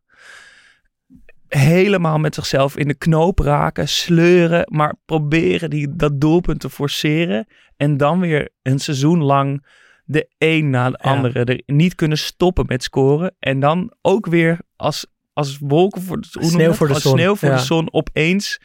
Helemaal 1.47 2.17
met 2.19 2.35
zichzelf 2.35 2.77
in 2.77 2.87
de 2.87 2.93
knoop 2.95 3.39
raken, 3.39 3.87
sleuren, 3.87 4.67
maar 4.71 4.95
proberen 5.05 5.69
die, 5.69 5.95
dat 5.95 6.21
doelpunt 6.21 6.59
te 6.59 6.69
forceren. 6.69 7.47
En 7.77 7.97
dan 7.97 8.19
weer 8.19 8.49
een 8.61 8.79
seizoen 8.79 9.21
lang 9.23 9.65
de 10.05 10.29
een 10.37 10.69
na 10.69 10.89
de 10.89 10.99
Ja. 11.01 11.09
andere 11.09 11.43
er 11.43 11.61
niet 11.65 11.95
kunnen 11.95 12.17
stoppen 12.17 12.65
met 12.67 12.83
scoren. 12.83 13.35
En 13.39 13.59
dan 13.59 13.93
ook 14.01 14.25
weer 14.25 14.59
als, 14.75 15.05
als 15.33 15.57
wolken 15.59 16.01
voor 16.01 16.21
de, 16.21 16.27
Sneeuw 16.29 16.73
voor 16.73 16.87
de 16.87 16.93
Als 16.93 17.03
zon, 17.03 17.11
sneeuw 17.17 17.35
voor 17.35 17.49
ja. 17.49 17.55
de 17.55 17.61
zon 17.61 17.93
opeens 17.93 18.61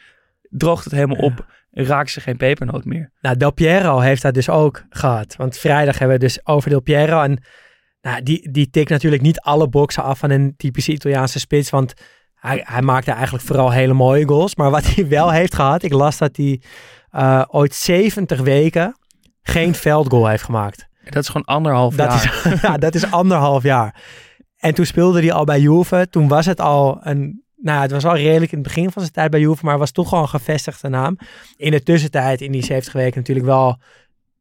droogt 0.49 0.83
het 0.83 0.93
helemaal 0.93 1.17
Ja. 1.17 1.23
op. 1.23 1.45
En 1.71 1.85
raakt 1.85 2.11
ze 2.11 2.21
geen 2.21 2.37
pepernoot 2.37 2.85
meer. 2.85 3.11
Nou, 3.21 3.37
Del 3.37 3.51
Piero 3.53 3.99
heeft 3.99 4.21
dat 4.21 4.33
dus 4.33 4.49
ook 4.49 4.83
gehad. 4.89 5.35
Want 5.35 5.57
vrijdag 5.57 5.99
hebben 5.99 6.17
we 6.17 6.23
dus 6.23 6.45
over 6.45 6.69
Del 6.69 6.81
Piero. 6.81 7.21
En 7.21 7.43
nou, 8.01 8.23
die, 8.23 8.51
die 8.51 8.69
tikt 8.69 8.89
natuurlijk 8.89 9.21
niet 9.21 9.39
alle 9.39 9.69
boksen 9.69 10.03
af 10.03 10.19
van 10.19 10.29
een 10.29 10.53
typische 10.57 10.91
Italiaanse 10.91 11.39
spits. 11.39 11.69
Want 11.69 11.93
hij, 12.35 12.61
hij 12.63 12.81
maakte 12.81 13.11
eigenlijk 13.11 13.43
vooral 13.43 13.71
hele 13.71 13.93
mooie 13.93 14.27
goals. 14.27 14.55
Maar 14.55 14.69
wat 14.69 14.85
hij 14.95 15.07
wel 15.07 15.31
heeft 15.31 15.55
gehad, 15.55 15.83
ik 15.83 15.93
las 15.93 16.17
dat 16.17 16.37
hij 16.37 16.61
eh, 17.09 17.43
ooit 17.47 17.75
70 17.75 18.39
weken 18.39 18.97
geen 19.41 19.75
veldgoal 19.75 20.27
heeft 20.27 20.43
gemaakt. 20.43 20.87
Dat 21.03 21.23
is 21.23 21.29
gewoon 21.29 21.45
anderhalf 21.45 21.95
Dat 21.95 22.23
jaar. 22.23 22.53
is, 22.53 22.61
ja, 22.61 22.77
dat 22.77 22.95
is 22.95 23.11
anderhalf 23.11 23.63
jaar. 23.63 24.01
En 24.57 24.73
toen 24.73 24.85
speelde 24.85 25.19
hij 25.19 25.31
al 25.31 25.43
bij 25.43 25.59
Juve. 25.59 26.07
Toen 26.09 26.27
was 26.27 26.45
het 26.45 26.59
al 26.59 26.99
een... 27.01 27.43
Nou, 27.61 27.81
het 27.81 27.91
was 27.91 28.05
al 28.05 28.15
redelijk 28.15 28.51
in 28.51 28.57
het 28.57 28.67
begin 28.67 28.91
van 28.91 29.01
zijn 29.01 29.13
tijd 29.13 29.31
bij 29.31 29.39
Juve, 29.39 29.65
maar 29.65 29.77
was 29.77 29.91
toch 29.91 30.09
gewoon 30.09 30.23
een 30.23 30.29
gevestigde 30.29 30.89
naam. 30.89 31.17
In 31.57 31.71
de 31.71 31.83
tussentijd, 31.83 32.41
in 32.41 32.51
die 32.51 32.63
70 32.63 32.93
weken, 32.93 33.17
natuurlijk 33.17 33.47
wel 33.47 33.79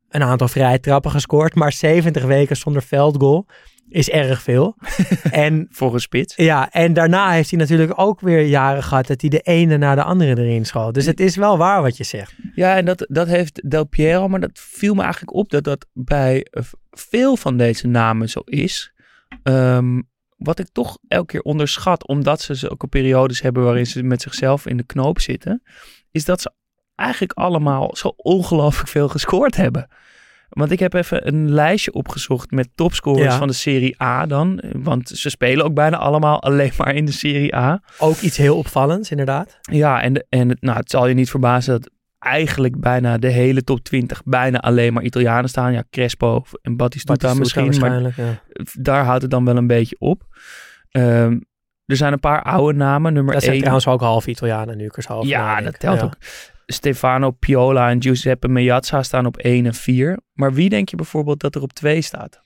een 0.08 0.22
aantal 0.22 0.48
vrije 0.48 0.80
trappen 0.80 1.10
gescoord. 1.10 1.54
Maar 1.54 1.72
70 1.72 2.24
weken 2.24 2.56
zonder 2.56 2.82
veldgoal 2.82 3.46
is 3.88 4.10
erg 4.10 4.42
veel. 4.42 4.76
en 5.30 5.66
Voor 5.70 5.94
een 5.94 6.00
spits. 6.00 6.36
ja, 6.36 6.70
en 6.70 6.92
daarna 6.92 7.30
heeft 7.30 7.50
hij 7.50 7.58
natuurlijk 7.58 7.92
ook 7.96 8.20
weer 8.20 8.42
jaren 8.42 8.82
gehad 8.82 9.06
dat 9.06 9.20
hij 9.20 9.30
de 9.30 9.40
ene 9.40 9.76
na 9.76 9.94
de 9.94 10.02
andere 10.02 10.42
erin 10.42 10.64
schoot. 10.64 10.94
Dus 10.94 11.06
het 11.06 11.20
is 11.20 11.36
wel 11.36 11.58
waar 11.58 11.82
wat 11.82 11.96
je 11.96 12.04
zegt. 12.04 12.34
Ja, 12.54 12.76
en 12.76 12.84
dat, 12.84 13.06
dat 13.08 13.26
heeft 13.26 13.70
Del 13.70 13.84
Piero, 13.86 14.28
maar 14.28 14.40
dat 14.40 14.50
viel 14.54 14.94
me 14.94 15.02
eigenlijk 15.02 15.34
op 15.34 15.50
dat 15.50 15.64
dat 15.64 15.86
bij 15.92 16.46
veel 16.90 17.36
van 17.36 17.56
deze 17.56 17.86
namen 17.86 18.28
zo 18.28 18.40
is. 18.44 18.92
Ehm, 19.42 20.00
wat 20.42 20.58
ik 20.58 20.68
toch 20.72 20.98
elke 21.08 21.26
keer 21.26 21.40
onderschat, 21.42 22.06
omdat 22.06 22.40
ze 22.40 22.54
zulke 22.54 22.86
periodes 22.86 23.40
hebben 23.40 23.62
waarin 23.64 23.86
ze 23.86 24.02
met 24.02 24.22
zichzelf 24.22 24.66
in 24.66 24.76
de 24.76 24.86
knoop 24.86 25.20
zitten, 25.20 25.62
is 26.10 26.24
dat 26.24 26.40
ze 26.40 26.52
eigenlijk 26.94 27.32
allemaal 27.32 27.96
zo 27.96 28.12
ongelooflijk 28.16 28.88
veel 28.88 29.08
gescoord 29.08 29.56
hebben. 29.56 29.88
Want 30.48 30.70
ik 30.70 30.78
heb 30.78 30.92
even 30.94 31.26
een 31.28 31.50
lijstje 31.52 31.92
opgezocht 31.92 32.50
met 32.50 32.68
topscorers 32.74 33.32
Ja. 33.32 33.38
van 33.38 33.46
de 33.48 33.52
Serie 33.54 34.02
A 34.02 34.26
dan. 34.26 34.62
Want 34.72 35.08
ze 35.08 35.30
spelen 35.30 35.64
ook 35.64 35.74
bijna 35.74 35.96
allemaal 35.96 36.42
alleen 36.46 36.72
maar 36.76 36.94
in 36.94 37.04
de 37.04 37.12
Serie 37.12 37.56
A. 37.56 37.82
Ook 37.98 38.16
iets 38.16 38.36
heel 38.36 38.56
opvallends, 38.56 39.10
inderdaad. 39.10 39.58
Ja, 39.60 40.02
en, 40.02 40.12
de- 40.12 40.26
en 40.28 40.48
het, 40.48 40.60
nou, 40.60 40.76
het 40.78 40.90
zal 40.90 41.06
je 41.06 41.14
niet 41.14 41.30
verbazen 41.30 41.80
dat 41.80 41.90
eigenlijk 42.20 42.80
bijna 42.80 43.18
de 43.18 43.28
hele 43.28 43.64
top 43.64 43.80
20 43.84 44.22
bijna 44.24 44.58
alleen 44.60 44.92
maar 44.92 45.02
Italianen 45.02 45.48
staan. 45.48 45.72
Ja, 45.72 45.84
Crespo 45.90 46.44
en 46.62 46.76
Battistuta, 46.76 47.34
misschien, 47.34 47.62
maar 47.64 47.90
waarschijnlijk, 47.90 48.16
ja. 48.16 48.40
daar 48.82 49.04
houdt 49.04 49.22
het 49.22 49.30
dan 49.30 49.44
wel 49.44 49.56
een 49.56 49.66
beetje 49.66 49.96
op. 49.98 50.22
Ehm, 50.90 51.38
er 51.86 51.96
zijn 51.96 52.12
een 52.12 52.20
paar 52.20 52.42
oude 52.42 52.78
namen. 52.78 53.12
Nummer 53.12 53.32
Dat 53.32 53.42
zijn 53.42 53.52
1. 53.52 53.60
trouwens 53.60 53.86
ook 53.88 54.00
half 54.00 54.26
Italianen 54.26 54.76
nu, 54.76 54.90
half 55.06 55.26
Ja, 55.26 55.60
dat 55.60 55.78
telt 55.80 56.02
ook. 56.02 56.16
Stefano 56.66 57.30
Piola 57.30 57.90
en 57.90 58.02
Giuseppe 58.02 58.48
Meazza 58.48 59.02
staan 59.02 59.26
op 59.26 59.36
1 59.36 59.66
en 59.66 59.74
4. 59.74 60.18
Maar 60.32 60.52
wie 60.54 60.68
denk 60.68 60.88
je 60.88 60.96
bijvoorbeeld 60.96 61.40
dat 61.40 61.54
er 61.54 61.62
op 61.62 61.72
2 61.72 62.00
staat? 62.02 62.42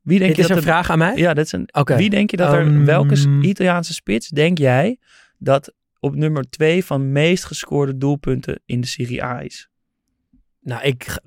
Wie 0.00 0.18
denk 0.18 0.36
Dit 0.36 0.36
je 0.36 0.42
is 0.42 0.48
dat 0.48 0.56
een 0.58 0.62
er- 0.62 0.70
vraag 0.72 0.90
aan 0.90 0.98
mij? 0.98 1.16
Ja, 1.16 1.34
dat 1.34 1.44
is 1.44 1.52
een. 1.52 1.68
Wie 1.84 2.10
denk 2.10 2.30
je 2.30 2.36
dat 2.36 2.52
er. 2.52 2.60
Ehm, 2.60 2.84
welke 2.84 3.38
Italiaanse 3.40 3.92
spits 3.92 4.28
denk 4.28 4.58
jij 4.58 4.98
dat 5.38 5.72
op 6.00 6.14
nummer 6.14 6.50
2 6.50 6.84
van 6.84 7.12
meest 7.12 7.44
gescoorde 7.44 7.96
doelpunten 7.96 8.60
in 8.64 8.80
de 8.80 8.86
Serie 8.86 9.24
A 9.24 9.40
is? 9.42 9.68
Nou, 10.60 10.82
ik, 10.82 11.18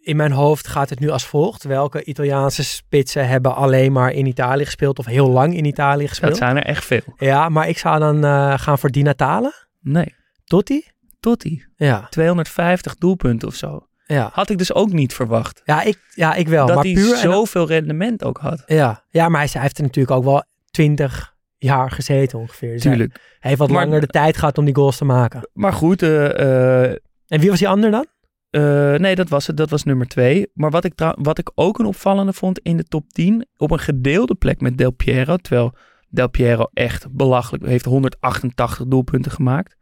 in 0.00 0.16
mijn 0.16 0.32
hoofd 0.32 0.66
gaat 0.66 0.90
het 0.90 1.00
nu 1.00 1.08
als 1.08 1.26
volgt. 1.26 1.62
Welke 1.64 2.04
Italiaanse 2.04 2.64
spitsen 2.64 3.28
hebben 3.28 3.54
alleen 3.54 3.92
maar 3.92 4.12
in 4.12 4.26
Italië 4.26 4.64
gespeeld 4.64 4.98
of 4.98 5.06
heel 5.06 5.30
lang 5.30 5.56
in 5.56 5.64
Italië 5.64 6.00
Dat 6.00 6.08
gespeeld? 6.08 6.36
zijn 6.36 6.56
er 6.56 6.64
echt 6.64 6.84
veel. 6.84 7.14
Ja, 7.16 7.48
maar 7.48 7.68
ik 7.68 7.78
zou 7.78 7.98
dan 7.98 8.24
eh, 8.24 8.58
gaan 8.58 8.78
voor 8.78 8.90
Di 8.90 9.02
Natale. 9.02 9.52
Nee. 9.80 10.14
Totti? 10.44 10.84
Totti. 11.20 11.64
Ja, 11.76 12.06
250 12.10 12.94
doelpunten 12.96 13.48
of 13.48 13.54
zo. 13.54 13.86
ja. 14.06 14.30
Had 14.32 14.50
ik 14.50 14.58
dus 14.58 14.72
ook 14.72 14.92
niet 14.92 15.14
verwacht. 15.14 15.60
Ja, 15.64 15.82
ik, 15.82 15.98
ja, 16.14 16.34
ik 16.34 16.48
wel. 16.48 16.66
dat 16.66 16.74
maar 16.74 16.84
hij 16.84 16.92
puur 16.94 17.12
en- 17.12 17.18
zoveel 17.18 17.66
rendement 17.66 18.24
ook 18.24 18.38
had. 18.38 18.62
ja. 18.66 19.04
ja, 19.10 19.28
maar 19.28 19.40
hij, 19.40 19.48
hij 19.52 19.62
heeft 19.62 19.78
er 19.78 19.84
natuurlijk 19.84 20.16
ook 20.16 20.24
wel 20.24 20.44
20 20.70 21.36
jaar 21.58 21.90
gezeten 21.90 22.38
ongeveer. 22.38 22.72
Dus 22.72 22.82
hij 22.82 22.92
Tuurlijk. 22.92 23.36
heeft 23.40 23.58
wat 23.58 23.70
Maar- 23.70 23.84
langer 23.84 24.00
de 24.00 24.06
tijd 24.06 24.36
gehad 24.36 24.58
om 24.58 24.64
die 24.64 24.74
goals 24.74 24.96
te 24.96 25.04
maken. 25.04 25.48
Maar 25.52 25.72
goed, 25.72 26.02
eh, 26.02 26.84
eh, 26.84 26.96
En 27.26 27.40
wie 27.40 27.50
was 27.50 27.58
die 27.58 27.68
ander 27.68 27.90
dan? 27.90 28.06
Eh, 28.50 28.94
nee, 28.94 29.14
dat 29.14 29.28
was 29.28 29.46
het. 29.46 29.56
Dat 29.56 29.70
was 29.70 29.84
nummer 29.84 30.06
twee. 30.06 30.50
Maar 30.54 30.70
wat 30.70 30.84
ik, 30.84 30.92
wat 31.14 31.38
ik 31.38 31.50
ook 31.54 31.78
een 31.78 31.86
opvallende 31.86 32.32
vond 32.32 32.58
in 32.58 32.76
de 32.76 32.84
top 32.84 33.08
10, 33.08 33.46
op 33.56 33.70
een 33.70 33.78
gedeelde 33.78 34.34
plek 34.34 34.60
met 34.60 34.78
Del 34.78 34.90
Piero, 34.92 35.36
terwijl 35.36 35.74
Del 36.08 36.28
Piero 36.30 36.68
echt 36.72 37.10
belachelijk 37.10 37.66
heeft 37.66 37.84
188 37.84 38.86
doelpunten 38.86 39.30
gemaakt. 39.32 39.76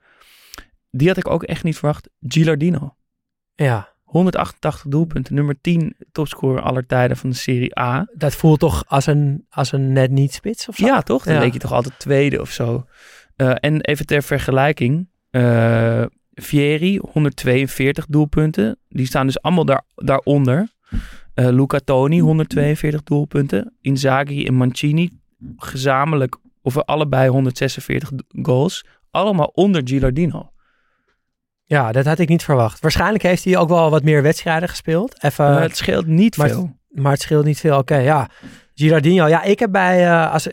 Die 0.91 1.09
had 1.09 1.17
ik 1.17 1.29
ook 1.31 1.43
echt 1.43 1.65
niet 1.65 1.77
verwacht. 1.79 2.09
Gilardino. 2.21 2.97
Ja, 3.55 3.95
188 4.07 4.85
doelpunten. 4.88 5.35
Nummer 5.35 5.61
10 5.61 5.97
topscorer 6.12 6.62
aller 6.62 6.87
tijden 6.87 7.16
van 7.16 7.31
de 7.31 7.37
Serie 7.37 7.79
A. 7.79 8.07
dat 8.14 8.35
voelt 8.35 8.59
toch 8.61 8.85
als 8.87 9.07
een, 9.07 9.47
als 9.51 9.73
een 9.73 9.92
net 9.92 10.11
niet 10.11 10.33
spits 10.33 10.69
of 10.69 10.77
zo? 10.77 10.87
Ja, 10.87 11.03
toch? 11.03 11.25
Dan 11.25 11.35
Ja. 11.35 11.40
leek 11.40 11.53
je 11.53 11.59
toch 11.59 11.73
altijd 11.73 11.99
tweede 11.99 12.40
of 12.40 12.51
zo. 12.51 12.87
Eh, 13.37 13.53
en 13.61 13.81
even 13.81 14.07
ter 14.07 14.23
vergelijking. 14.23 15.09
eh 15.31 16.05
Fieri, 16.35 16.99
142 17.12 18.07
doelpunten. 18.07 18.79
Die 18.88 19.07
staan 19.07 19.27
dus 19.27 19.42
allemaal 19.42 19.64
daar, 19.64 19.83
daaronder. 19.95 20.69
Eh 21.35 21.49
Luca 21.49 21.79
Toni, 21.85 22.21
142 22.21 23.03
doelpunten. 23.03 23.75
Inzaghi 23.81 24.45
en 24.47 24.55
Mancini, 24.55 25.11
gezamenlijk, 25.57 26.37
of 26.62 26.79
allebei 26.79 27.29
146 27.29 28.11
do- 28.11 28.42
goals. 28.42 28.85
Allemaal 29.11 29.51
onder 29.55 29.81
Gilardino. 29.85 30.53
Ja, 31.68 31.92
dat 31.92 32.05
had 32.05 32.18
ik 32.18 32.29
niet 32.29 32.42
verwacht. 32.44 32.81
Waarschijnlijk 32.81 33.22
heeft 33.22 33.44
hij 33.44 33.57
ook 33.57 33.68
wel 33.68 33.90
wat 33.90 34.02
meer 34.02 34.22
wedstrijden 34.22 34.68
gespeeld. 34.68 35.22
Even, 35.22 35.62
het 35.62 35.76
scheelt 35.76 36.07
niet 36.07 36.37
maar- 36.37 36.48
veel. 36.48 36.76
Maar 36.88 37.12
het 37.12 37.20
scheelt 37.20 37.44
niet 37.44 37.61
veel. 37.61 37.79
Oké, 37.79 37.96
ja. 37.96 38.31
Girardino. 38.74 39.26
Ja, 39.26 39.42
ik 39.42 39.59
heb 39.59 39.72
bij... 39.72 40.05
eh, 40.07 40.33
als, 40.33 40.48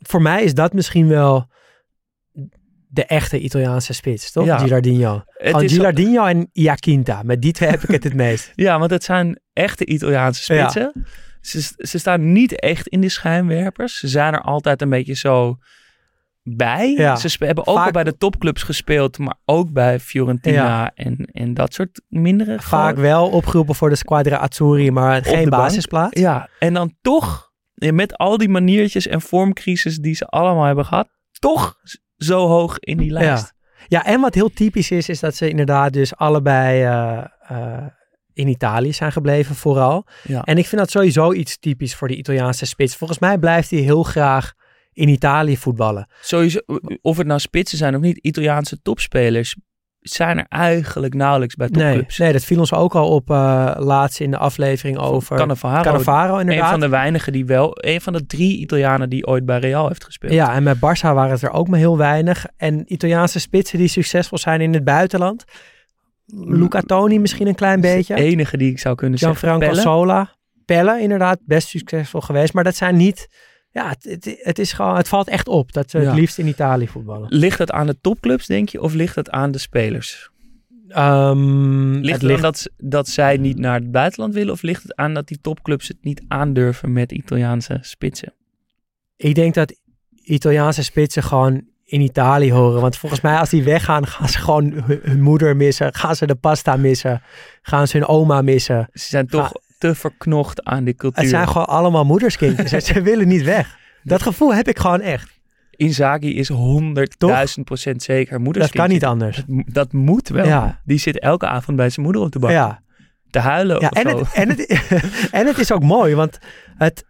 voor 0.00 0.22
mij 0.22 0.42
is 0.42 0.54
dat 0.54 0.72
misschien 0.72 1.08
wel 1.08 1.50
de 2.88 3.04
echte 3.04 3.38
Italiaanse 3.38 3.92
spits, 3.92 4.32
toch? 4.32 4.44
Ja. 4.44 4.58
Girardino. 4.58 5.22
Is- 5.36 5.72
Girardino 5.72 6.24
en 6.24 6.48
Iaquinta. 6.52 7.22
Met 7.22 7.42
die 7.42 7.52
twee 7.52 7.68
heb 7.70 7.82
ik 7.82 7.90
het 7.90 8.04
het 8.04 8.14
meest. 8.14 8.52
Ja, 8.64 8.78
want 8.78 8.90
het 8.90 9.04
zijn 9.04 9.40
echte 9.52 9.84
Italiaanse 9.86 10.54
Ja. 10.54 10.60
spitsen. 10.68 11.06
Ze, 11.40 11.72
ze 11.78 11.98
staan 11.98 12.32
niet 12.32 12.60
echt 12.60 12.86
in 12.88 13.00
de 13.00 13.08
schijnwerpers. 13.08 13.98
Ze 13.98 14.08
zijn 14.08 14.32
er 14.34 14.40
altijd 14.40 14.82
een 14.82 14.90
beetje 14.90 15.14
zo 15.14 15.58
bij. 16.56 16.90
Ja. 16.96 17.16
Ze 17.16 17.36
hebben 17.38 17.66
ook 17.66 17.76
Vaak- 17.76 17.86
al 17.86 17.92
bij 17.92 18.04
de 18.04 18.16
topclubs 18.16 18.62
gespeeld, 18.62 19.18
maar 19.18 19.34
ook 19.44 19.72
bij 19.72 20.00
Fiorentina 20.00 20.54
Ja. 20.62 20.90
en, 20.94 21.16
en 21.32 21.54
dat 21.54 21.74
soort 21.74 22.00
mindere. 22.08 22.60
Vaak 22.60 22.96
wel 22.96 23.28
opgeroepen 23.28 23.74
voor 23.74 23.88
de 23.88 23.96
Squadra 23.96 24.36
Azzurri, 24.36 24.90
maar 24.90 25.24
geen 25.24 25.48
bank. 25.48 25.62
basisplaats. 25.62 26.20
Ja, 26.20 26.48
en 26.58 26.74
dan 26.74 26.94
toch, 27.00 27.50
eh, 27.74 27.92
met 27.92 28.16
al 28.16 28.36
die 28.38 28.48
maniertjes 28.48 29.06
en 29.06 29.20
vormcrisis 29.20 29.96
die 29.98 30.14
ze 30.14 30.26
allemaal 30.26 30.64
hebben 30.64 30.84
gehad, 30.86 31.08
toch 31.38 31.74
zo 32.16 32.46
hoog 32.46 32.78
in 32.78 32.96
die 32.96 33.10
lijst. 33.10 33.52
Ja, 33.86 34.04
en 34.04 34.20
wat 34.20 34.34
heel 34.34 34.50
typisch 34.50 34.90
is, 34.90 35.08
is 35.08 35.20
dat 35.20 35.34
ze 35.34 35.48
inderdaad 35.50 35.92
dus 35.92 36.16
allebei 36.16 36.82
eh, 36.82 37.24
eh, 37.48 37.86
in 38.32 38.48
Italië 38.48 38.92
zijn 38.92 39.12
gebleven 39.12 39.54
vooral. 39.54 40.06
Ja. 40.22 40.42
En 40.42 40.58
ik 40.58 40.66
vind 40.66 40.80
dat 40.80 40.90
sowieso 40.90 41.32
iets 41.32 41.58
typisch 41.58 41.94
voor 41.94 42.08
de 42.08 42.16
Italiaanse 42.16 42.66
spits. 42.66 42.96
Volgens 42.96 43.18
mij 43.18 43.38
blijft 43.38 43.70
hij 43.70 43.80
heel 43.80 44.02
graag 44.02 44.52
in 44.98 45.08
Italië 45.08 45.56
voetballen. 45.56 46.08
Sowieso, 46.20 46.60
of 47.02 47.16
het 47.16 47.26
nou 47.26 47.40
spitsen 47.40 47.78
zijn 47.78 47.94
of 47.94 48.00
niet, 48.00 48.18
Italiaanse 48.18 48.82
topspelers 48.82 49.56
zijn 50.00 50.38
er 50.38 50.46
eigenlijk 50.48 51.14
nauwelijks 51.14 51.54
bij 51.54 51.68
Nee, 51.70 51.84
topclubs. 51.84 52.18
nee, 52.18 52.32
dat 52.32 52.44
viel 52.44 52.58
ons 52.58 52.72
ook 52.72 52.94
al 52.94 53.08
op 53.08 53.30
eh, 53.30 53.74
laatst 53.78 54.20
in 54.20 54.30
de 54.30 54.38
aflevering 54.38 54.98
over 54.98 55.36
Cannavaro, 55.36 55.82
Cannavaro 55.82 56.34
een 56.34 56.40
inderdaad. 56.40 56.70
van 56.70 56.80
de 56.80 56.88
weinigen 56.88 57.32
die 57.32 57.46
wel, 57.46 57.70
een 57.74 58.00
van 58.00 58.12
de 58.12 58.26
drie 58.26 58.58
Italianen 58.58 59.08
die 59.08 59.26
ooit 59.26 59.44
bij 59.44 59.58
Real 59.58 59.88
heeft 59.88 60.04
gespeeld. 60.04 60.32
Ja, 60.32 60.54
en 60.54 60.62
met 60.62 60.76
Barça 60.76 61.00
waren 61.00 61.30
het 61.30 61.42
er 61.42 61.50
ook 61.50 61.68
maar 61.68 61.78
heel 61.78 61.96
weinig. 61.96 62.46
En 62.56 62.92
Italiaanse 62.92 63.40
spitsen 63.40 63.78
die 63.78 63.88
succesvol 63.88 64.38
zijn 64.38 64.60
in 64.60 64.74
het 64.74 64.84
buitenland. 64.84 65.44
Luca 66.26 66.80
Toni 66.80 67.18
misschien 67.18 67.46
een 67.46 67.54
klein 67.54 67.80
beetje. 67.80 68.14
de 68.14 68.22
enige 68.22 68.56
die 68.56 68.70
ik 68.70 68.78
zou 68.78 68.94
kunnen 68.94 69.18
zeggen. 69.18 69.38
Gianfranco. 69.48 69.80
Sola. 69.80 70.36
Pelle 70.64 71.00
inderdaad, 71.00 71.38
best 71.46 71.68
succesvol 71.68 72.20
geweest. 72.20 72.52
Maar 72.52 72.64
dat 72.64 72.76
zijn 72.76 72.96
niet... 72.96 73.28
Ja, 73.70 73.88
het, 73.88 74.04
het, 74.04 74.38
het 74.42 74.58
is 74.58 74.72
gewoon, 74.72 74.96
het 74.96 75.08
valt 75.08 75.28
echt 75.28 75.48
op 75.48 75.72
dat 75.72 75.90
ze 75.90 75.98
Ja. 76.00 76.04
het 76.04 76.14
liefst 76.18 76.38
in 76.38 76.46
Italië 76.46 76.88
voetballen. 76.88 77.26
Ligt 77.34 77.58
het 77.58 77.70
aan 77.70 77.86
de 77.86 78.00
topclubs, 78.00 78.46
denk 78.46 78.68
je, 78.68 78.80
of 78.82 78.94
ligt 78.94 79.14
het 79.14 79.30
aan 79.30 79.50
de 79.50 79.58
spelers? 79.58 80.30
Ehm, 80.88 81.92
Ligt 81.92 82.12
het 82.22 82.30
het 82.30 82.32
aan 82.32 82.40
dat, 82.40 82.68
dat 82.78 83.08
zij 83.08 83.36
niet 83.36 83.58
naar 83.58 83.74
het 83.80 83.90
buitenland 83.90 84.34
willen, 84.34 84.52
of 84.52 84.62
ligt 84.62 84.82
het 84.82 84.94
aan 84.96 85.14
dat 85.14 85.28
die 85.28 85.38
topclubs 85.40 85.88
het 85.88 85.96
niet 86.00 86.22
aandurven 86.28 86.92
met 86.92 87.12
Italiaanse 87.12 87.78
spitsen? 87.80 88.32
Ik 89.16 89.34
denk 89.34 89.54
dat 89.54 89.74
Italiaanse 90.22 90.82
spitsen 90.82 91.22
gewoon 91.22 91.62
in 91.84 92.00
Italië 92.00 92.52
horen. 92.52 92.80
Want 92.80 92.96
volgens 92.96 93.20
mij 93.20 93.36
als 93.38 93.50
die 93.50 93.62
weggaan, 93.62 94.06
gaan 94.06 94.28
ze 94.28 94.38
gewoon 94.38 94.72
hun, 94.72 95.00
hun 95.02 95.22
moeder 95.22 95.56
missen. 95.56 95.94
Gaan 95.94 96.16
ze 96.16 96.26
de 96.26 96.34
pasta 96.34 96.76
missen. 96.76 97.22
Gaan 97.62 97.88
ze 97.88 97.96
hun 97.96 98.06
oma 98.06 98.42
missen. 98.42 98.88
Ze 98.92 99.08
zijn 99.08 99.26
toch 99.26 99.52
te 99.78 99.94
verknocht 99.94 100.64
aan 100.64 100.84
die 100.84 100.94
cultuur. 100.94 101.20
Het 101.22 101.30
zijn 101.30 101.48
gewoon 101.48 101.66
allemaal 101.66 102.04
moederskindjes. 102.04 102.72
en 102.72 102.82
ze 102.82 103.02
willen 103.02 103.28
niet 103.28 103.42
weg. 103.42 103.76
Dat 104.02 104.22
gevoel 104.22 104.54
heb 104.54 104.68
ik 104.68 104.78
gewoon 104.78 105.00
echt. 105.00 105.36
Inzaghi 105.70 106.34
is 106.38 106.50
100.000 106.52 106.56
procent 107.64 108.02
zeker 108.02 108.32
Dat 108.32 108.40
moederskindje. 108.40 108.78
kan 108.80 108.88
niet 108.88 109.04
anders. 109.04 109.36
Dat, 109.36 109.46
mo- 109.48 109.62
dat 109.66 109.92
moet 109.92 110.28
wel. 110.28 110.46
Ja. 110.46 110.80
Die 110.84 110.98
zit 110.98 111.18
elke 111.20 111.46
avond 111.46 111.76
bij 111.76 111.90
zijn 111.90 112.04
moeder 112.06 112.22
op 112.22 112.32
de 112.32 112.38
bank. 112.38 112.52
Ja, 112.52 112.82
Te 113.30 113.38
huilen 113.38 113.80
ja 113.80 113.88
of 113.88 114.02
en, 114.02 114.10
zo. 114.10 114.18
het, 114.18 114.32
en, 114.32 114.48
het, 114.48 114.66
en 115.40 115.46
het 115.46 115.58
is 115.58 115.72
ook 115.72 115.82
mooi, 115.82 116.14
want 116.14 116.38
het, 116.76 117.04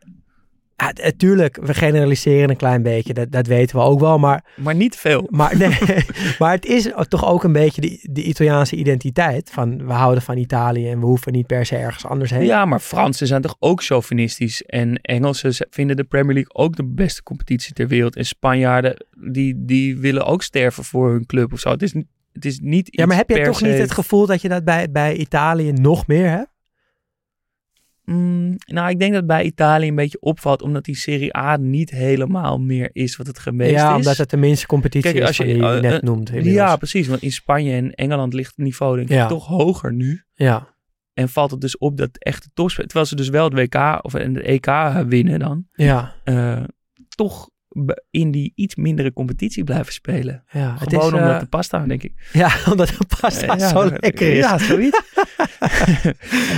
ja, 0.79 0.91
het- 0.95 1.19
tuurlijk, 1.19 1.59
we 1.63 1.75
generaliseren 1.75 2.51
een 2.51 2.57
klein 2.57 2.83
beetje, 2.83 3.15
dat, 3.15 3.31
dat 3.33 3.47
weten 3.47 3.77
we 3.77 3.83
ook 3.83 4.01
wel, 4.01 4.19
maar, 4.19 4.45
Maar 4.57 4.75
niet 4.75 4.97
veel. 4.97 5.27
maar, 5.31 5.57
nee, 5.57 5.79
maar 6.39 6.53
het 6.53 6.67
is 6.67 6.91
toch 7.09 7.27
ook 7.27 7.45
een 7.45 7.53
beetje 7.53 7.81
de, 7.81 8.09
de 8.11 8.23
Italiaanse 8.23 8.77
identiteit, 8.77 9.51
van 9.51 9.87
we 9.87 9.93
houden 9.93 10.23
van 10.23 10.37
Italië 10.37 10.91
en 10.91 11.01
we 11.01 11.07
hoeven 11.07 11.33
niet 11.33 11.47
per 11.47 11.67
se 11.67 11.77
ergens 11.77 12.07
anders 12.07 12.31
heen. 12.31 12.45
Ja, 12.45 12.65
maar 12.65 12.81
Fransen 12.81 13.27
zijn 13.27 13.43
toch 13.43 13.57
ook 13.59 13.83
chauvinistisch. 13.83 14.63
En 14.63 14.97
Engelsen 15.03 15.67
vinden 15.71 15.97
de 15.97 16.05
Premier 16.05 16.35
League 16.35 16.55
ook 16.55 16.77
de 16.77 16.85
beste 16.85 17.23
competitie 17.23 17.73
ter 17.73 17.89
wereld. 17.89 18.17
En 18.17 18.25
Spanjaarden, 18.25 19.07
die, 19.33 19.55
die 19.65 19.99
willen 19.99 20.27
ook 20.27 20.43
sterven 20.43 20.85
voor 20.85 21.11
hun 21.11 21.27
club 21.27 21.53
of 21.53 21.61
zo. 21.61 21.71
Het 21.71 21.83
is, 21.83 21.93
het 22.33 22.45
is 22.45 22.59
niet 22.63 22.89
Ja, 22.91 23.07
maar 23.07 23.17
heb 23.17 23.29
je 23.29 23.43
toch 23.45 23.63
niet 23.63 23.79
het 23.79 23.93
gevoel 23.93 24.27
dat 24.27 24.43
je 24.43 24.49
dat 24.49 24.65
bij, 24.65 24.91
bij 24.91 25.17
Italië 25.17 25.73
nog 25.73 26.07
meer 26.07 26.29
hebt? 26.31 26.49
Mm, 28.11 28.57
nou, 28.67 28.91
ik 28.91 28.99
denk 28.99 29.13
dat 29.13 29.27
bij 29.27 29.45
Italië 29.45 29.89
een 29.89 29.95
beetje 29.95 30.21
opvalt, 30.21 30.63
omdat 30.63 30.85
die 30.85 30.97
Serie 30.97 31.37
A 31.37 31.57
niet 31.57 31.91
helemaal 31.91 32.59
meer 32.61 32.91
is 32.93 33.17
wat 33.17 33.27
het 33.27 33.39
geweest 33.39 33.71
ja, 33.71 33.91
is. 33.91 33.97
omdat 33.97 34.17
het 34.17 34.31
de 34.31 34.37
minste 34.37 34.67
competitie 34.67 35.11
Kijk, 35.13 35.23
is 35.23 35.29
als 35.29 35.37
je- 35.37 35.43
van 35.45 35.53
die 35.53 35.63
je 35.63 35.75
eh, 35.77 35.81
net 35.83 35.93
eh, 35.93 36.09
noemt. 36.09 36.31
Ja, 36.43 36.77
precies. 36.77 37.07
Want 37.09 37.23
in 37.23 37.33
Spanje 37.33 37.73
en 37.73 37.95
Engeland 37.95 38.33
ligt 38.35 38.53
het 38.57 38.65
niveau 38.65 38.97
denk 38.97 39.09
ik 39.09 39.15
Ja. 39.15 39.27
toch 39.27 39.47
hoger 39.47 39.93
nu. 39.93 40.23
ja. 40.35 40.77
En 41.15 41.29
valt 41.29 41.51
het 41.51 41.61
dus 41.61 41.79
op 41.79 41.97
dat 41.97 42.11
echte 42.19 42.49
topspelers, 42.55 42.93
terwijl 42.93 43.07
ze 43.11 43.17
dus 43.17 43.29
wel 43.29 43.45
het 43.45 43.53
WK 43.55 43.99
of 44.05 44.15
en 44.15 44.33
de 44.33 44.43
EK 44.43 44.67
winnen 45.09 45.39
dan, 45.39 45.67
Ja, 45.73 46.15
eh, 46.25 46.63
toch 47.09 47.51
in 48.11 48.31
die 48.31 48.53
iets 48.55 48.75
mindere 48.75 49.13
competitie 49.13 49.65
blijven 49.65 49.93
spelen. 49.93 50.45
ja. 50.51 50.77
Het 50.79 50.89
Gewoon 50.89 51.07
is, 51.07 51.13
omdat 51.13 51.35
eh, 51.35 51.41
de 51.41 51.47
pasta, 51.47 51.87
denk 51.87 52.03
ik. 52.03 52.13
Ja, 52.33 52.51
omdat 52.71 52.89
de 52.89 53.17
pasta 53.21 53.57
Ja, 53.57 53.69
zo 53.69 53.85
lekker 54.01 54.33
is. 54.33 54.39
Ja, 54.39 54.59
zoiets. 54.59 55.03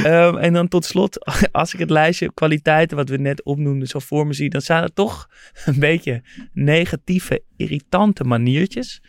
Ehm, 0.04 0.36
en 0.36 0.52
dan 0.52 0.68
tot 0.68 0.84
slot, 0.84 1.24
als 1.52 1.72
ik 1.74 1.78
het 1.78 1.90
lijstje 1.90 2.32
kwaliteiten 2.32 2.96
wat 2.96 3.08
we 3.08 3.16
net 3.16 3.42
opnoemden 3.42 3.88
zo 3.88 3.98
voor 3.98 4.26
me 4.26 4.32
zie, 4.32 4.50
dan 4.50 4.60
zijn 4.60 4.82
er 4.82 4.92
toch 4.92 5.28
een 5.64 5.78
beetje 5.78 6.22
negatieve, 6.52 7.42
irritante 7.56 8.24
maniertjes. 8.24 9.02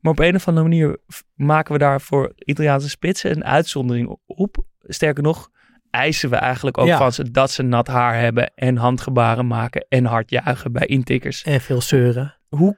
Maar 0.00 0.12
op 0.12 0.18
een 0.18 0.34
of 0.34 0.48
andere 0.48 0.68
manier 0.68 0.98
maken 1.34 1.72
we 1.72 1.78
daar 1.78 2.00
voor 2.00 2.32
Italiaanse 2.36 2.88
spitsen 2.88 3.30
een 3.30 3.44
uitzondering 3.44 4.16
op. 4.26 4.64
Sterker 4.80 5.22
nog, 5.22 5.50
eisen 5.92 6.30
we 6.30 6.36
eigenlijk 6.36 6.78
ook 6.78 6.86
Ja. 6.86 6.98
van 6.98 7.12
ze 7.12 7.30
dat 7.30 7.50
ze 7.50 7.62
nat 7.62 7.86
haar 7.86 8.18
hebben 8.20 8.52
en 8.54 8.76
handgebaren 8.76 9.46
maken 9.46 9.86
en 9.88 10.04
hard 10.04 10.30
juichen 10.30 10.72
bij 10.72 10.86
intikkers. 10.86 11.42
En 11.42 11.60
veel 11.60 11.80
zeuren. 11.80 12.38
Hoe, 12.48 12.76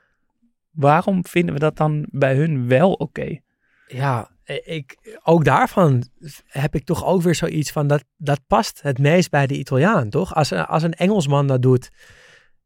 waarom 0.70 1.26
vinden 1.26 1.54
we 1.54 1.60
dat 1.60 1.76
dan 1.76 2.06
bij 2.10 2.34
hun 2.34 2.68
wel 2.68 2.92
oké? 2.92 3.38
Ja, 3.86 4.30
ik, 4.64 5.18
ook 5.22 5.44
daarvan 5.44 6.04
heb 6.46 6.74
ik 6.74 6.84
toch 6.84 7.04
ook 7.04 7.22
weer 7.22 7.34
zoiets 7.34 7.70
van, 7.72 7.86
dat, 7.86 8.04
dat 8.16 8.40
past 8.46 8.82
het 8.82 8.98
meest 8.98 9.30
bij 9.30 9.46
de 9.46 9.58
Italiaan, 9.58 10.10
toch? 10.10 10.34
Als, 10.34 10.50
een- 10.50 10.66
als 10.66 10.82
een 10.82 10.92
Engelsman 10.94 11.46
dat 11.46 11.62
doet, 11.62 11.90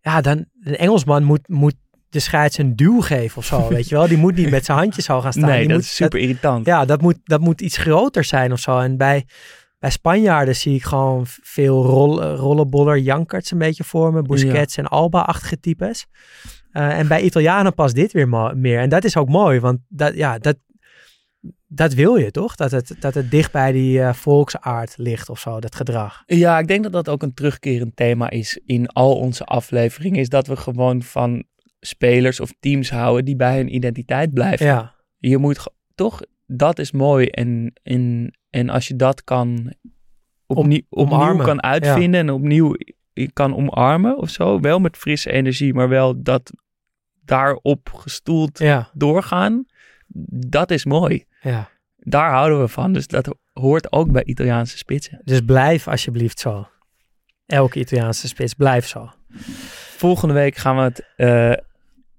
ja, 0.00 0.20
dan, 0.20 0.44
een 0.62 0.76
Engelsman 0.76 1.24
moet, 1.24 1.48
moet 1.48 1.74
de 2.08 2.20
scheids 2.20 2.58
een 2.58 2.76
duw 2.76 3.00
geven 3.00 3.38
of 3.38 3.44
zo, 3.44 3.68
weet 3.74 3.88
je 3.88 3.94
wel? 3.94 4.08
Die 4.08 4.16
moet 4.18 4.36
niet 4.36 4.50
met 4.50 4.64
zijn 4.64 4.78
handjes 4.78 5.04
zo 5.04 5.20
gaan 5.20 5.32
staan. 5.32 5.48
nee, 5.48 5.58
Die 5.58 5.68
dat 5.68 5.76
moet, 5.76 5.84
is 5.86 5.94
super 5.94 6.18
irritant. 6.20 6.66
ja, 6.66 6.84
dat 6.84 7.00
moet, 7.00 7.18
dat 7.24 7.40
moet 7.40 7.60
iets 7.60 7.76
groter 7.76 8.24
zijn 8.24 8.52
of 8.52 8.58
zo. 8.58 8.78
En 8.78 8.96
bij, 8.96 9.26
bij 9.78 9.90
Spanjaarden 9.90 10.56
zie 10.56 10.74
ik 10.74 10.82
gewoon 10.82 11.22
veel 11.26 11.84
rol, 11.84 12.22
rollenboller 12.22 12.98
jankerts 12.98 13.50
een 13.50 13.58
beetje 13.58 13.84
vormen. 13.84 14.24
Busquets 14.24 14.76
en 14.76 14.86
Alba-achtige 14.86 15.60
types. 15.60 16.06
Eh, 16.70 16.98
en 16.98 17.08
bij 17.08 17.22
Italianen 17.22 17.74
past 17.74 17.94
dit 17.94 18.12
weer 18.12 18.28
meer. 18.56 18.78
En 18.78 18.88
dat 18.88 19.04
is 19.04 19.16
ook 19.16 19.28
mooi, 19.28 19.60
want 19.60 19.78
dat, 19.88 20.14
ja, 20.14 20.38
dat, 20.38 20.56
dat 21.66 21.94
wil 21.94 22.16
je 22.16 22.30
toch? 22.30 22.54
Dat 22.54 22.70
het, 22.70 22.96
dat 23.00 23.14
het 23.14 23.30
dicht 23.30 23.52
bij 23.52 23.72
die 23.72 24.02
eh, 24.02 24.12
volksaard 24.12 24.94
ligt 24.96 25.28
of 25.28 25.40
zo, 25.40 25.60
dat 25.60 25.74
gedrag. 25.74 26.22
Ja, 26.26 26.58
ik 26.58 26.66
denk 26.66 26.82
dat 26.82 26.92
dat 26.92 27.08
ook 27.08 27.22
een 27.22 27.34
terugkerend 27.34 27.96
thema 27.96 28.30
is 28.30 28.60
in 28.66 28.88
al 28.88 29.16
onze 29.16 29.44
afleveringen. 29.44 30.20
Is 30.20 30.28
dat 30.28 30.46
we 30.46 30.56
gewoon 30.56 31.02
van 31.02 31.44
spelers 31.80 32.40
of 32.40 32.52
teams 32.60 32.90
houden 32.90 33.24
die 33.24 33.36
bij 33.36 33.56
hun 33.56 33.74
identiteit 33.74 34.34
blijven. 34.34 34.66
Ja, 34.66 34.94
Je 35.18 35.38
moet 35.38 35.70
toch, 35.94 36.20
dat 36.46 36.78
is 36.78 36.92
mooi. 36.92 37.26
En, 37.26 37.72
en, 37.82 38.32
en 38.50 38.68
als 38.68 38.88
je 38.88 38.96
dat 38.96 39.24
kan 39.24 39.72
opnieuw, 40.46 40.82
omarmen, 40.88 41.44
kan 41.44 41.62
uitvinden 41.62 42.20
en 42.20 42.30
opnieuw 42.30 42.76
kan 43.32 43.56
omarmen 43.56 44.18
of 44.18 44.30
zo. 44.30 44.60
Wel 44.60 44.78
met 44.78 44.96
frisse 44.96 45.30
energie, 45.32 45.74
maar 45.74 45.88
wel 45.88 46.22
dat 46.22 46.52
daarop 47.24 47.90
gestoeld 47.92 48.58
ja, 48.58 48.90
doorgaan. 48.92 49.66
Dat 50.48 50.70
is 50.70 50.84
mooi. 50.84 51.24
ja. 51.42 51.68
Daar 52.00 52.30
houden 52.30 52.60
we 52.60 52.68
van. 52.68 52.92
Dus 52.92 53.06
dat 53.06 53.36
hoort 53.52 53.92
ook 53.92 54.12
bij 54.12 54.24
Italiaanse 54.24 54.76
spitsen. 54.76 55.20
Dus 55.24 55.40
blijf 55.40 55.88
alsjeblieft 55.88 56.38
zo. 56.38 56.68
Elke 57.46 57.78
Italiaanse 57.78 58.28
spits, 58.28 58.54
blijf 58.54 58.86
zo. 58.86 59.10
Volgende 59.96 60.34
week 60.34 60.56
gaan 60.56 60.76
we 60.76 60.82
het 60.82 61.12
eh, 61.16 61.64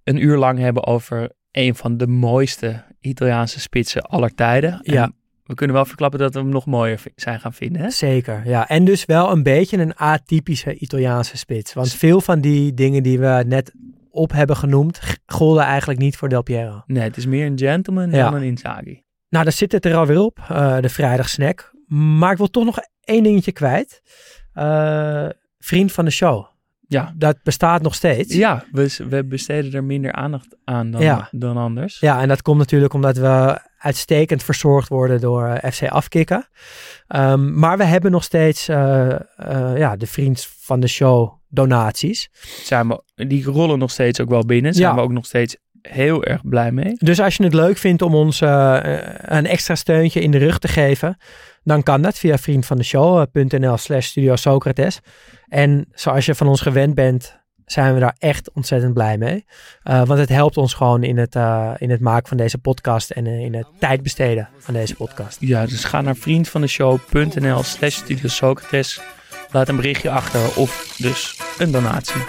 een 0.04 0.24
uur 0.24 0.38
lang 0.38 0.60
hebben 0.60 0.86
over 0.86 1.32
een 1.52 1.76
van 1.76 1.98
de 1.98 2.08
mooiste 2.08 2.84
Italiaanse 3.00 3.60
spitsen 3.60 4.02
aller 4.02 4.36
tijden. 4.36 4.72
En 4.82 4.94
Ja. 4.94 5.12
We 5.50 5.56
kunnen 5.56 5.76
wel 5.76 5.86
verklappen 5.86 6.20
dat 6.20 6.34
we 6.34 6.40
hem 6.40 6.50
nog 6.50 6.66
mooier 6.66 7.02
zijn 7.16 7.40
gaan 7.40 7.54
vinden. 7.54 7.82
Hè? 7.82 7.90
Zeker, 7.90 8.42
ja. 8.46 8.68
En 8.68 8.86
dus 8.86 9.06
wel 9.06 9.32
een 9.32 9.44
beetje 9.44 9.78
een 9.78 9.96
atypische 9.96 10.78
Italiaanse 10.78 11.38
spits. 11.38 11.74
Want 11.74 11.94
veel 11.94 12.22
van 12.22 12.42
die 12.42 12.74
dingen 12.74 13.04
die 13.04 13.20
we 13.20 13.44
net 13.48 13.72
op 14.12 14.32
hebben 14.32 14.56
genoemd, 14.56 15.00
golden 15.26 15.64
eigenlijk 15.64 16.00
niet 16.00 16.18
voor 16.18 16.30
Del 16.30 16.42
Piero. 16.44 16.84
Nee, 16.86 17.04
het 17.04 17.18
is 17.18 17.26
meer 17.26 17.46
een 17.46 17.58
gentleman 17.60 18.10
Ja. 18.12 18.24
dan 18.30 18.34
een 18.40 18.48
Inzaghi. 18.48 19.02
Nou, 19.30 19.44
daar 19.44 19.54
zit 19.54 19.72
het 19.72 19.86
er 19.86 19.96
alweer 19.96 20.20
op, 20.20 20.40
eh, 20.50 20.80
de 20.80 20.90
vrijdagsnack. 20.90 21.72
Maar 21.88 22.32
ik 22.32 22.38
wil 22.38 22.50
toch 22.50 22.66
nog 22.66 22.78
één 23.04 23.24
dingetje 23.24 23.52
kwijt. 23.52 24.02
Eh, 24.54 25.28
vriend 25.60 25.92
van 25.92 26.06
de 26.06 26.12
show. 26.12 26.46
Ja. 26.88 27.14
Dat 27.18 27.38
bestaat 27.44 27.82
nog 27.82 27.96
steeds. 27.96 28.36
Ja, 28.36 28.64
we, 28.72 28.96
we 29.10 29.26
besteden 29.26 29.74
er 29.74 29.84
minder 29.84 30.12
aandacht 30.12 30.56
aan 30.64 30.92
dan, 30.92 31.02
Ja. 31.02 31.28
dan 31.32 31.58
anders. 31.58 32.00
Ja, 32.00 32.22
en 32.22 32.28
dat 32.28 32.42
komt 32.42 32.58
natuurlijk 32.58 32.94
omdat 32.94 33.18
we 33.18 33.60
uitstekend 33.80 34.44
verzorgd 34.44 34.88
worden 34.88 35.22
door 35.22 35.48
eh, 35.48 35.72
FC 35.72 35.84
Afkikken. 35.84 36.48
Ehm, 37.08 37.60
maar 37.60 37.78
we 37.78 37.84
hebben 37.84 38.12
nog 38.12 38.24
steeds 38.24 38.68
eh, 38.68 39.10
eh, 39.12 39.78
ja, 39.78 39.96
de 39.96 40.08
vriend 40.08 40.48
van 40.60 40.80
de 40.80 40.88
show 40.88 41.34
donaties. 41.50 42.30
Zijn 42.64 42.88
we, 42.88 43.26
die 43.28 43.44
rollen 43.44 43.80
nog 43.80 43.92
steeds 43.92 44.22
ook 44.22 44.30
wel 44.30 44.46
binnen. 44.46 44.74
Zijn 44.74 44.90
Ja. 44.90 44.96
we 44.96 45.02
ook 45.02 45.12
nog 45.12 45.26
steeds 45.26 45.58
heel 45.82 46.24
erg 46.24 46.42
blij 46.44 46.72
mee. 46.72 46.94
Dus 46.98 47.20
als 47.20 47.36
je 47.36 47.44
het 47.44 47.54
leuk 47.54 47.78
vindt 47.78 48.02
om 48.02 48.16
ons 48.16 48.42
een 48.42 49.46
extra 49.46 49.76
steuntje 49.76 50.22
in 50.22 50.32
de 50.32 50.38
rug 50.38 50.60
te 50.60 50.68
geven, 50.68 51.18
dan 51.64 51.84
kan 51.84 52.02
dat 52.02 52.18
via 52.18 52.38
vriendvandeshow.nl 52.38 53.78
slash 53.78 54.06
studio 54.06 54.36
Socrates. 54.36 55.00
En 55.48 55.88
zoals 55.92 56.26
je 56.26 56.36
van 56.36 56.48
ons 56.48 56.62
gewend 56.62 56.96
bent, 56.96 57.39
zijn 57.72 57.94
we 57.94 58.00
daar 58.00 58.16
echt 58.20 58.52
ontzettend 58.54 58.94
blij 58.94 59.18
mee. 59.18 59.46
Eh, 59.84 60.04
want 60.04 60.20
het 60.20 60.30
helpt 60.30 60.58
ons 60.58 60.74
gewoon 60.74 61.04
in 61.04 61.18
het, 61.18 61.36
eh, 61.36 61.72
in 61.78 61.90
het 61.90 62.00
maken 62.00 62.28
van 62.28 62.38
deze 62.38 62.58
podcast 62.58 63.10
en 63.10 63.28
eh, 63.28 63.40
in 63.40 63.54
het 63.54 63.68
tijd 63.80 64.04
besteden 64.04 64.50
van 64.58 64.74
deze 64.74 64.96
podcast. 64.96 65.38
Ja, 65.40 65.66
dus 65.66 65.84
ga 65.84 66.02
naar 66.02 66.16
vriendvandeshow.nl 66.16 67.64
slash 67.64 68.02
Studio. 68.06 69.02
Laat 69.52 69.70
een 69.70 69.76
berichtje 69.76 70.10
achter 70.10 70.56
of 70.56 70.96
dus 70.98 71.40
een 71.58 71.72
donatie. 71.72 72.22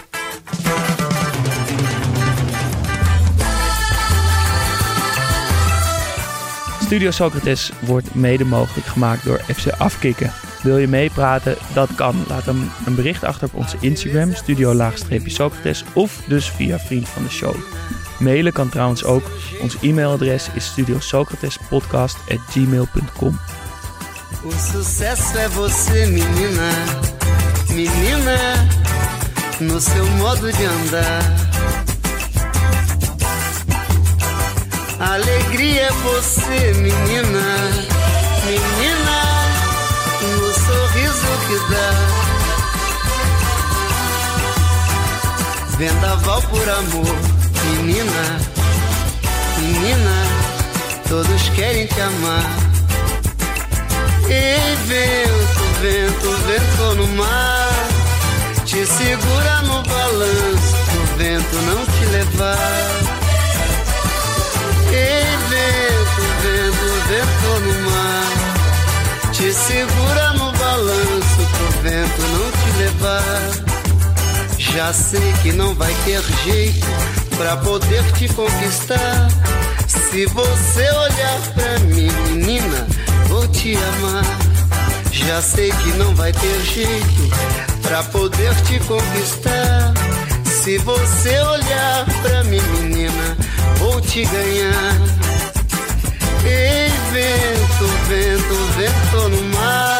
Studio 6.81 7.11
Socrates 7.11 7.71
wordt 7.81 8.15
mede 8.15 8.45
mogelijk 8.45 8.87
gemaakt 8.87 9.25
door 9.25 9.39
FC 9.39 9.71
Afkikken. 9.71 10.50
Wil 10.63 10.79
je 10.79 10.89
meepraten? 10.89 11.57
Dat 11.73 11.95
kan. 11.95 12.25
Laat 12.29 12.45
hem 12.45 12.71
een 12.87 12.95
bericht 12.95 13.25
achter 13.25 13.47
op 13.47 13.55
onze 13.55 13.77
Instagram, 13.81 14.35
studio-socrates, 14.35 15.85
of 15.93 16.21
dus 16.27 16.51
via 16.51 16.79
Vriend 16.79 17.09
van 17.09 17.23
de 17.23 17.31
Show. 17.31 17.55
Mailen 18.19 18.53
kan 18.53 18.69
trouwens 18.69 19.05
ook. 19.05 19.31
Ons 19.61 19.77
e-mailadres 19.81 20.51
is 20.55 20.65
studiosocratespodcast.gmail.com. 20.65 23.39
O 24.45 24.53
sucesso 24.53 25.39
é 25.39 25.49
você, 25.49 26.07
menina, 26.07 26.71
menina, 27.69 28.69
no 29.61 29.81
seu 29.81 30.07
modo 30.07 30.53
de 30.53 30.65
andar. 30.65 31.23
Alegria 34.99 35.83
é 35.83 35.93
você, 35.93 36.73
menina, 36.75 37.90
que 41.47 41.57
dá. 41.73 41.91
Vendaval 45.79 46.43
por 46.43 46.69
amor, 46.69 47.17
menina, 47.65 48.39
menina, 49.59 50.17
todos 51.09 51.49
querem 51.57 51.87
te 51.87 52.01
amar. 52.01 52.45
Ei, 54.29 54.77
vento, 54.87 55.63
vento, 55.81 56.31
vento 56.47 56.95
no 56.97 57.07
mar, 57.17 57.89
te 58.67 58.87
segura 58.87 59.63
no 59.63 59.83
balanço, 59.83 60.77
o 60.95 61.17
vento 61.17 61.57
não 61.63 61.87
te 61.87 62.05
levar. 62.13 63.11
Ei, 64.93 65.25
vento, 65.49 66.23
vento, 66.43 66.89
vento 67.09 67.51
no 67.65 67.75
mar, 67.91 68.29
te 69.33 69.53
segura 69.53 70.33
no 70.35 70.53
vento 71.83 72.23
não 72.23 72.51
te 72.51 72.79
levar. 72.79 73.71
Já 74.59 74.93
sei 74.93 75.33
que 75.43 75.53
não 75.53 75.75
vai 75.75 75.93
ter 76.05 76.23
jeito 76.45 76.87
pra 77.37 77.57
poder 77.57 78.05
te 78.13 78.29
conquistar. 78.29 79.29
Se 79.87 80.27
você 80.27 80.91
olhar 80.91 81.41
pra 81.55 81.79
mim, 81.81 82.11
menina, 82.29 82.87
vou 83.27 83.47
te 83.49 83.77
amar. 83.77 84.25
Já 85.13 85.41
sei 85.43 85.71
que 85.71 85.89
não 85.99 86.15
vai 86.15 86.33
ter 86.33 86.61
jeito 86.61 87.31
pra 87.83 88.03
poder 88.05 88.55
te 88.63 88.79
conquistar. 88.81 89.93
Se 90.45 90.79
você 90.79 91.41
olhar 91.41 92.07
pra 92.23 92.45
mim, 92.45 92.61
menina, 92.61 93.37
vou 93.79 94.01
te 94.01 94.25
ganhar. 94.25 94.95
Ei, 96.45 96.91
vento, 97.13 97.87
vento, 98.09 98.55
vento 98.77 99.29
no 99.31 99.43
mar. 99.57 100.00